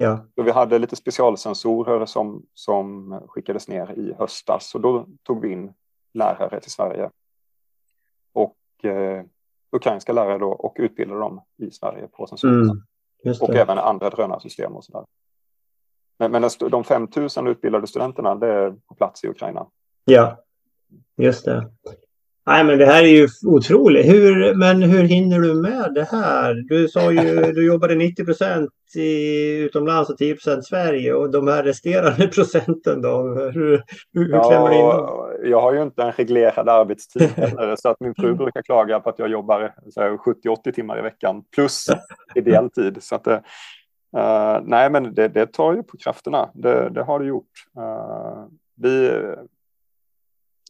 [0.00, 0.24] Ja.
[0.34, 5.52] Så vi hade lite specialsensorer som, som skickades ner i höstas och då tog vi
[5.52, 5.72] in
[6.14, 7.10] lärare till Sverige.
[8.32, 9.24] Och eh,
[9.70, 12.52] ukrainska lärare då och utbildade dem i Sverige på sensorer.
[12.54, 12.82] Mm.
[13.40, 15.04] Och även andra drönarsystem och sådär.
[16.18, 19.66] Men, men de 5000 utbildade studenterna, det är på plats i Ukraina.
[20.04, 20.44] Ja,
[21.16, 21.70] just det.
[22.48, 24.06] Nej, men det här är ju otroligt.
[24.06, 26.54] Hur, men hur hinner du med det här?
[26.54, 31.62] Du sa ju du jobbade 90 procent utomlands och 10 procent Sverige och de här
[31.62, 33.22] resterande procenten då?
[33.22, 33.82] Hur, hur,
[34.12, 35.06] hur klämmer du in dem?
[35.06, 39.00] Ja, jag har ju inte en reglerad arbetstid heller, så att min fru brukar klaga
[39.00, 41.86] på att jag jobbar så här 70-80 timmar i veckan plus
[42.34, 43.02] ideell tid.
[43.02, 43.40] Så att eh,
[44.62, 46.50] nej, men det, det tar ju på krafterna.
[46.54, 47.52] Det, det har det gjort.
[47.76, 48.44] Eh,
[48.76, 49.20] vi,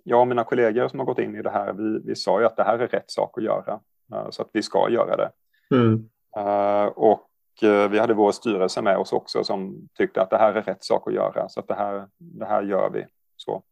[0.09, 2.47] jag och mina kollegor som har gått in i det här, vi, vi sa ju
[2.47, 3.81] att det här är rätt sak att göra.
[4.15, 5.31] eh, så att vi ska göra det.
[5.77, 6.09] Mm.
[6.37, 7.29] Eh, och
[7.63, 10.85] eh, vi hade vår styrelse med oss också som tyckte att det här är rätt
[10.85, 11.49] sak att göra.
[11.49, 13.07] Så att det här, det här gör vi.
[13.37, 13.63] Så.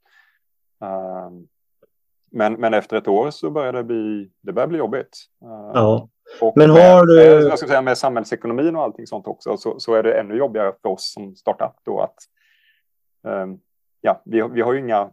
[2.30, 5.18] Men, men efter ett år så började det bli, det började bli jobbigt.
[5.74, 6.08] Ja.
[6.40, 9.56] och Men med, har du- med, jag ska säga, med samhällsekonomin och allting sånt också
[9.56, 12.14] så, så är det ännu jobbigare för oss som startup då att
[14.00, 15.10] ja, vi, vi har ju inga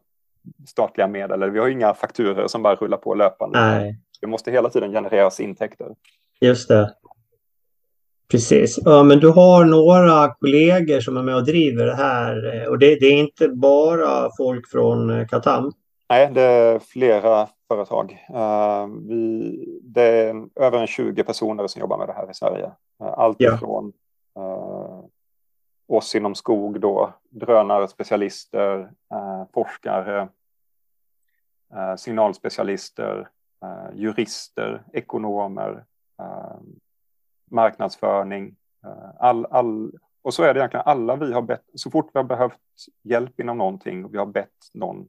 [0.67, 3.59] statliga medel eller vi har inga fakturer som bara rullar på löpande.
[3.61, 5.87] Nej, Det måste hela tiden genereras intäkter.
[6.41, 6.93] just det.
[8.31, 8.79] Precis.
[8.85, 12.79] Ja, men du har några kollegor som är med och driver det här eh, och
[12.79, 15.71] det, det är inte bara folk från eh, Katam.
[16.09, 18.17] Nej, det är flera företag.
[18.33, 22.65] Eh, vi, det är över en 20 personer som jobbar med det här i Sverige.
[23.03, 23.55] Eh, Allt Ja.
[23.55, 23.93] ifrån
[24.37, 24.72] eh,
[25.97, 30.29] oss inom skog då, drönarspecialister, eh, forskare,
[31.73, 33.29] eh, signalspecialister,
[33.63, 35.85] eh, jurister, ekonomer,
[36.19, 36.57] eh,
[37.51, 38.55] marknadsföring.
[38.85, 39.91] Eh, all, all,
[40.21, 42.59] och så är det egentligen alla vi har bett, så fort vi har behövt
[43.03, 45.07] hjälp inom någonting och vi har bett någon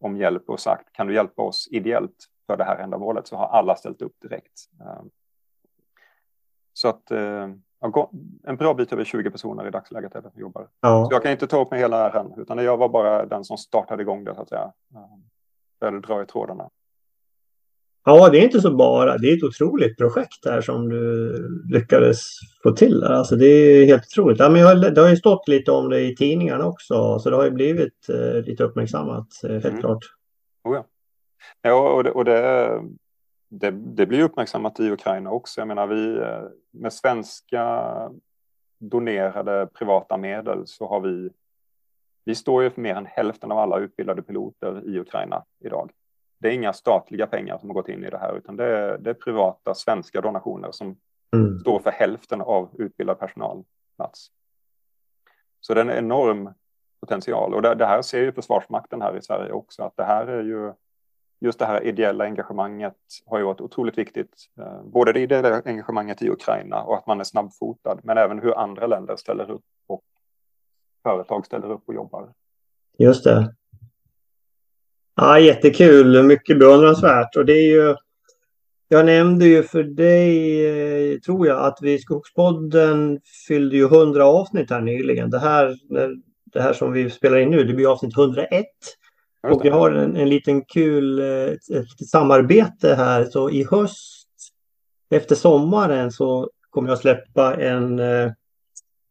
[0.00, 3.46] om hjälp och sagt kan du hjälpa oss ideellt för det här ändamålet så har
[3.46, 4.52] alla ställt upp direkt.
[4.80, 5.02] Eh,
[6.72, 7.48] Så att eh,
[8.46, 10.62] en bra bit över 20 personer i dagsläget är det som jobbar.
[10.62, 11.08] Så Ja.
[11.10, 14.02] jag kan inte ta upp med hela äran utan jag var bara den som startade
[14.02, 14.72] igång det så att säga.
[15.80, 16.70] Började dra i trådarna.
[18.04, 19.18] ja, det är inte så bara.
[19.18, 21.32] Det är ett otroligt projekt här som du
[21.72, 22.20] lyckades
[22.62, 23.04] få till.
[23.04, 24.38] Alltså, det är helt otroligt.
[24.38, 27.36] Ja, men jag, det har ju stått lite om det i tidningarna också så det
[27.36, 29.80] har ju blivit eh, lite uppmärksammat eh, helt Mm.
[29.80, 30.04] klart.
[30.64, 30.84] Oh ja.
[31.62, 32.68] Ja, och, det, och det,
[33.50, 35.60] det, det blir uppmärksammat i Ukraina också.
[35.60, 37.92] Jag menar, vi eh, med svenska
[38.78, 41.30] donerade privata medel så har vi,
[42.24, 45.90] vi står ju för mer än hälften av alla utbildade piloter i Ukraina idag.
[46.38, 48.98] Det är inga statliga pengar som har gått in i det här, utan det är,
[48.98, 50.96] det är privata svenska donationer som
[51.36, 51.60] Mm.
[51.60, 54.30] står för hälften av utbildad personalplats.
[55.60, 56.54] Så det är en enorm
[57.00, 57.54] potential.
[57.54, 60.42] Och det, det, här ser ju Försvarsmakten här i Sverige också, att det här är
[60.42, 60.72] ju
[61.40, 64.34] just det här ideella engagemanget har ju varit otroligt viktigt.
[64.58, 68.58] Eh, både det ideella engagemanget i Ukraina och att man är snabbfotad, men även hur
[68.58, 70.02] andra länder ställer upp och
[71.02, 72.28] företag ställer upp och jobbar.
[72.98, 73.54] Just det.
[75.14, 77.96] Ja, jättekul, mycket beundransvärt och det är ju
[78.92, 84.70] jag nämnde ju för dig, eh, tror jag, att vi Skogspodden fyllde ju 100 avsnitt
[84.70, 85.30] här nyligen.
[85.30, 85.76] Det här,
[86.52, 88.66] det här som vi spelar in nu, det blir avsnitt 101.
[89.42, 93.24] Och vi har en, en liten kul ett, ett samarbete här.
[93.24, 94.28] Så i höst,
[95.10, 98.32] efter sommaren, så kommer jag släppa en, eh,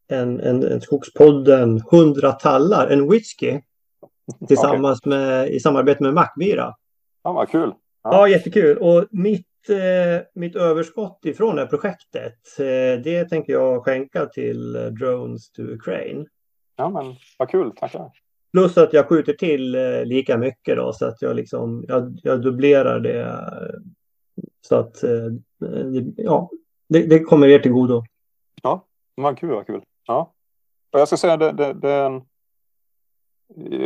[0.08, 3.60] en, en, en Skogspodden 100 tallar, en whisky.
[4.48, 5.10] Tillsammans okay.
[5.10, 6.76] med, i samarbete med Mackmyra.
[7.24, 7.74] Ja, vad kul.
[8.04, 8.10] Ja.
[8.14, 8.78] ja, jättekul.
[8.78, 14.76] Och mitt eh, mitt överskott ifrån det här projektet, eh, det tänker jag skänka till
[14.76, 16.26] eh, Drones to Ukraine.
[16.76, 18.12] Ja, men vad kul, tackar.
[18.52, 22.42] Plus att jag skjuter till eh, lika mycket då, så att jag liksom, jag, jag
[22.42, 23.50] dubblerar det.
[24.62, 25.28] Så att, eh,
[26.16, 26.50] ja,
[26.90, 28.04] det, det, kommer er till godo.
[28.64, 28.86] Ja,
[29.16, 29.82] vad kul, vad kul.
[30.08, 30.34] Ja.
[30.92, 32.22] Och jag ska säga, det, det, det en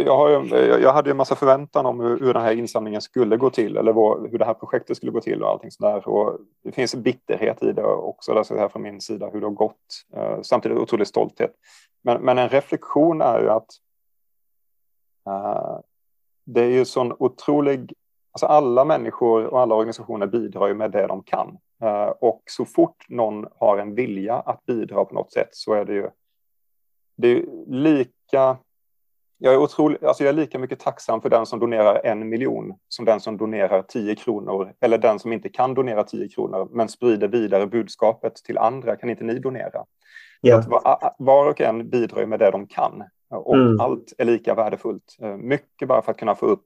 [0.06, 3.02] jag, har ju, jag hade ju en massa förväntan om hur, hur den här insamlingen
[3.02, 6.08] skulle gå till eller vad, hur det här projektet skulle gå till och allting sådär.
[6.08, 9.46] Och det finns en bitterhet i det också, där här från min sida, hur det
[9.46, 9.76] har gått.
[10.16, 11.52] Eh, samtidigt otrolig stolthet.
[12.04, 13.68] Men, men, en reflektion är ju att
[16.46, 17.94] det är ju sån otrolig...
[18.32, 21.58] Alltså alla människor och alla organisationer bidrar ju med det de kan.
[21.84, 25.86] Uh, och så fort någon har en vilja att bidra på något sätt så är
[25.86, 26.10] det ju
[27.16, 28.58] det är lika
[29.38, 32.74] jag är, otrolig, alltså jag är lika mycket tacksam för den som donerar en miljon
[32.90, 36.90] som den som donerar tio kronor eller den som inte kan donera tio kronor men
[36.90, 38.96] sprider vidare budskapet till andra.
[38.96, 39.86] Kan inte ni donera?
[40.42, 40.70] Yeah.
[40.70, 43.04] Var, var, och en bidrar med det de kan
[43.36, 43.80] och mm.
[43.80, 45.18] allt är lika värdefullt.
[45.22, 46.66] Eh, mycket bara för att kunna få upp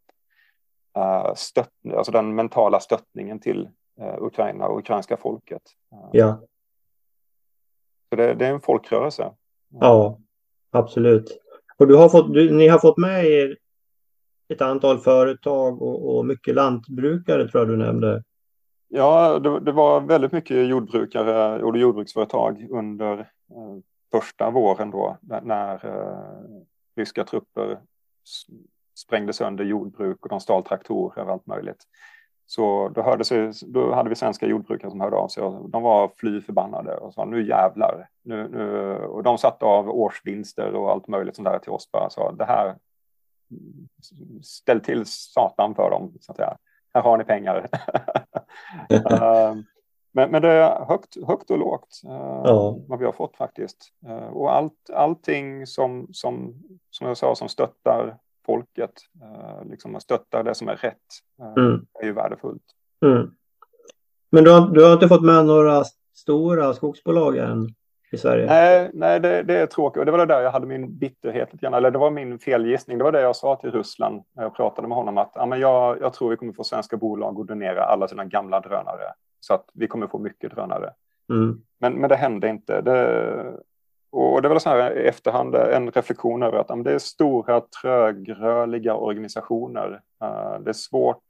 [0.98, 3.70] uh, stött, alltså den mentala stöttningen till
[4.02, 5.62] uh, Ukraina och ukrainska folket.
[6.12, 6.42] Ja.
[8.10, 9.32] Så det, det är en folkrörelse.
[9.70, 10.20] Ja,
[10.72, 11.40] absolut.
[11.78, 13.58] Och du har fått, du, ni har fått med er
[14.48, 18.24] ett antal företag och, och mycket lantbrukare tror jag du nämnde.
[18.88, 23.78] Ja, det, det, var väldigt mycket jordbrukare och jordbruksföretag under eh,
[24.12, 26.62] första våren då när eh,
[26.96, 27.80] ryska trupper
[28.96, 31.84] sprängde sönder jordbruk och de stal traktorer och allt möjligt.
[32.50, 35.84] Så då, hörde sig, då hade vi svenska jordbrukare som hörde av sig och de
[35.84, 38.10] var fly förbannade och sa nu jävlar.
[38.24, 42.10] Nu, nu, och de satte av årsvinster och allt möjligt sånt där till oss bara
[42.10, 42.76] sa det här
[44.44, 46.58] ställ till satan för dem så att säga.
[46.94, 47.70] Här har ni pengar.
[48.90, 49.66] um,
[50.18, 52.78] men, men det är högt, högt och lågt uh, ja.
[52.88, 53.78] vad vi har fått faktiskt.
[54.08, 56.54] Uh, och allt, allting som, som,
[56.90, 58.92] som jag sa som stöttar folket,
[59.22, 60.96] eh, liksom stöttar det som är rätt,
[61.40, 61.86] eh, mm.
[62.02, 62.64] är ju värdefullt.
[63.06, 63.32] Mm.
[64.30, 65.84] Men du har, du har inte fått med några
[66.16, 67.68] stora skogsbolag än
[68.12, 68.46] i Sverige?
[68.46, 70.00] Nej, nej det, det är tråkigt.
[70.00, 71.74] Och det var det där jag hade min bitterhet lite grann.
[71.74, 72.98] Eller det var min felgissning.
[72.98, 75.18] Det var det jag sa till Ryssland när jag pratade med honom.
[75.18, 78.26] Att ja, men jag, jag tror vi kommer få svenska bolag att donera alla sina
[78.26, 79.14] gamla drönare.
[79.40, 80.94] Så att vi kommer få mycket drönare.
[81.30, 81.62] Mm.
[81.80, 82.82] Men, men det hände inte.
[82.82, 83.58] Det,
[84.10, 88.96] och det var så här i efterhand en reflektion över att det är stora trögrörliga
[88.96, 90.02] organisationer.
[90.22, 91.24] Eh, det är svårt.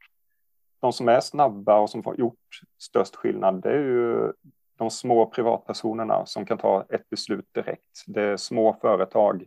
[0.80, 4.34] De som är snabba och som har gjort störst skillnad, det är ju
[4.78, 8.03] de små privatpersonerna som kan ta ett beslut direkt.
[8.08, 9.45] Det är små företag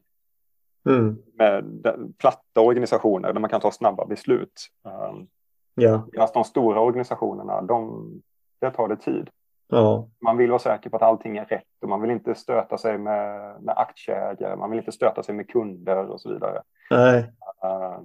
[0.88, 1.18] mm.
[1.34, 1.64] med
[2.18, 4.66] platta organisationer där man kan ta snabba beslut.
[4.86, 5.14] Eh,
[5.74, 6.08] ja.
[6.12, 8.10] Medan de stora organisationerna, de,
[8.60, 9.30] det tar det tid.
[9.68, 10.08] Ja.
[10.20, 12.98] Man vill vara säker på att allting är rätt och man vill inte stöta sig
[12.98, 16.62] med, med aktieägare, man vill inte stöta sig med kunder och så vidare.
[16.90, 17.32] Nej.
[17.64, 18.00] Uh,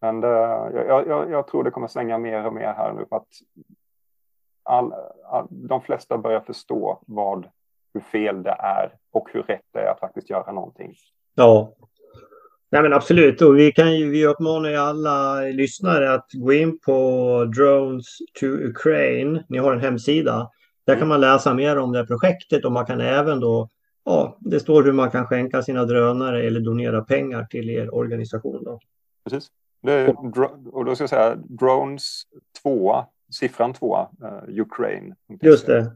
[0.00, 3.16] men det, jag, jag, jag, tror det kommer svänga mer och mer här nu för
[3.16, 3.28] att
[4.62, 4.94] all,
[5.24, 7.48] all, de flesta börjar förstå vad,
[7.94, 10.94] hur fel det är och hur rätt det är att faktiskt göra någonting.
[11.34, 11.72] Ja,
[12.74, 13.42] Nej, men absolut.
[13.42, 18.46] Och vi, kan ju, vi uppmanar ju alla lyssnare att gå in på Drones to
[18.46, 19.44] Ukraine.
[19.48, 20.50] Ni har en hemsida
[20.86, 23.68] där kan man läsa mer om det här projektet och man kan även då,
[24.04, 28.64] ja, det står hur man kan skänka sina drönare eller donera pengar till er organisation.
[28.64, 28.80] Då.
[29.24, 29.48] Precis.
[29.82, 30.08] Det,
[30.72, 32.22] och då ska jag säga drones
[32.62, 35.14] 2, siffran 2, uh, eh, Ukraine.
[35.42, 35.92] Just det.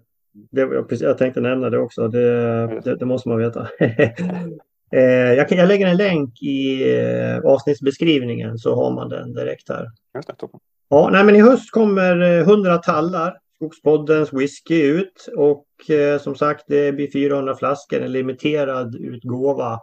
[0.50, 3.68] det jag tänkte nämna det också, det, det, det måste man veta.
[4.93, 5.03] eh,
[5.34, 9.91] jag, jag, lägger en länk i eh, avsnittsbeskrivningen så har man den direkt här.
[10.14, 10.61] Just det, toppen.
[10.89, 16.34] Ja, nej, men i höst kommer 100 eh, tallar Skogspoddens whisky ut och eh, som
[16.34, 19.80] sagt det blir 400 flaskor, en limiterad utgåva.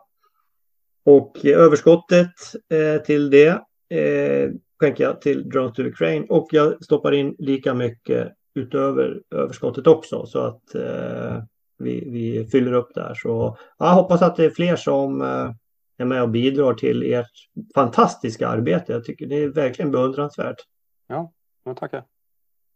[1.05, 2.31] Och överskottet
[3.05, 3.61] till det
[4.79, 10.25] skänker jag till Drones to Ukraine och jag stoppar in lika mycket utöver överskottet också
[10.25, 10.75] så att
[11.77, 13.13] vi, vi fyller upp där.
[13.15, 15.51] Så jag hoppas att det är fler som eh,
[15.97, 17.31] är med och bidrar till ert
[17.75, 18.93] fantastiska arbete.
[18.93, 20.57] Jag tycker det är verkligen beundransvärt.
[21.07, 21.31] Ja,
[21.75, 22.03] tackar.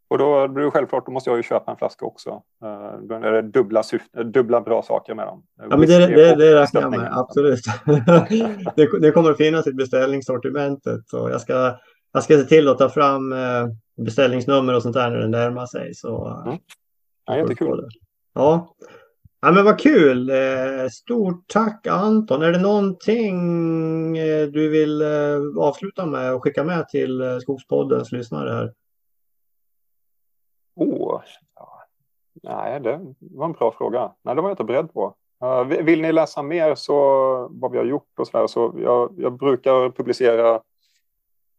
[0.10, 2.30] Och då blir det självklart, då måste jag ju köpa en flaska också.
[2.64, 5.44] Uh, då är det dubbla, syfte, dubbla bra saker med dem.
[5.58, 7.60] Ja, men det, det, det räknar jag med, absolut.
[8.76, 11.08] det, det, kommer att finnas i beställningssortimentet.
[11.08, 11.78] Så jag, ska,
[12.14, 15.66] jag ska se till att ta fram uh, beställningsnummer och sånt där när det närmar
[15.66, 15.94] sig.
[15.94, 16.58] Så, mm.
[17.26, 17.88] Ja, jättekul.
[18.40, 18.76] Ja.
[19.42, 20.30] ja, men vad kul.
[20.30, 22.42] Eh, stort tack Anton.
[22.42, 23.38] Är det någonting
[24.18, 28.74] eh, du vill eh, avsluta med och skicka med till Skogspoddens lyssnare här?
[30.76, 31.22] Oh,
[32.44, 34.12] nej, det var en bra fråga.
[34.22, 35.16] Nej, det var jag inte beredd på.
[35.66, 36.96] Vill ni läsa mer så
[37.52, 40.62] vad vi har gjort och så där, så jag, jag brukar publicera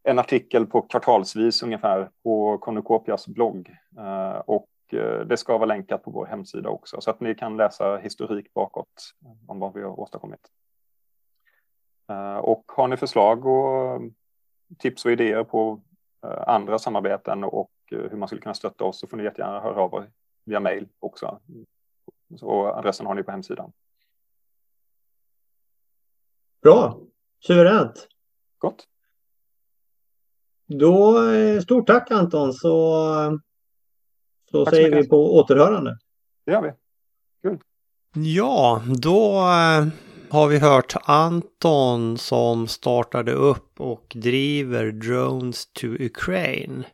[0.02, 3.70] en artikel på kvartalsvis ungefär på Cornucopias blogg.
[4.44, 4.66] Och
[5.26, 9.14] det ska vara länkat på vår hemsida också så att ni kan läsa historik bakåt
[9.46, 10.50] om vad vi har åstadkommit.
[12.42, 14.02] Och har ni förslag och
[14.78, 15.80] tips och idéer på
[16.46, 19.94] andra samarbeten och hur man skulle kunna stötta oss så får ni jättegärna höra av
[19.94, 20.10] er
[20.44, 21.40] via mail också.
[22.36, 23.72] Så adressen har ni på hemsidan.
[26.62, 26.98] Bra,
[27.46, 28.08] suveränt.
[28.58, 28.86] Gott.
[30.66, 33.04] Då eh, stort tack Anton så,
[34.50, 35.98] så tack säger så vi på återhörande.
[36.46, 36.70] Det gör vi.
[37.42, 37.58] Kul.
[38.14, 39.86] Ja, då eh,
[40.30, 46.84] har vi hört Anton som startade upp och driver Drones to Ukraine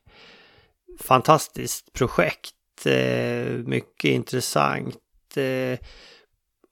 [0.99, 2.87] fantastiskt projekt.
[2.87, 5.37] Eh, mycket intressant.
[5.37, 5.79] Eh,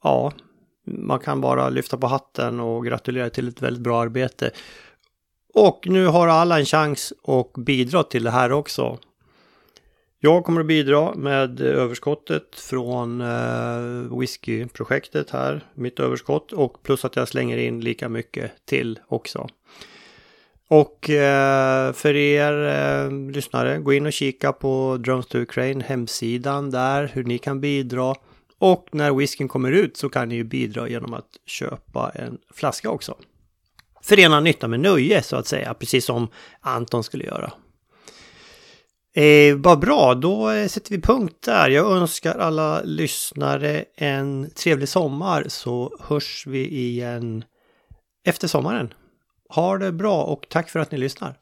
[0.03, 0.31] ja,
[0.87, 4.51] man kan bara lyfta på hatten och gratulera till ett väldigt bra arbete.
[5.53, 8.97] Och nu har alla en chans att bidra till det här också.
[10.25, 17.15] Jag kommer att bidra med överskottet från eh, whiskyprojektet här, mitt överskott och plus att
[17.15, 19.47] jag slänger in lika mycket till också.
[20.67, 26.71] Och eh, för er eh, lyssnare, gå in och kika på Drums to Ukraine hemsidan
[26.71, 28.15] där, hur ni kan bidra.
[28.59, 32.89] Och när whiskyn kommer ut så kan ni ju bidra genom att köpa en flaska
[32.89, 33.15] också.
[34.01, 36.27] Förena nytta med nöje så att säga, precis som
[36.61, 37.53] Anton skulle göra.
[39.17, 41.69] Eh, vad bra, då eh, sätter vi punkt där.
[41.69, 47.43] Jag önskar alla lyssnare en trevlig sommar så hörs vi igen
[48.25, 48.93] efter sommaren.
[49.49, 51.37] Ha det bra och tack för att ni lyssnar.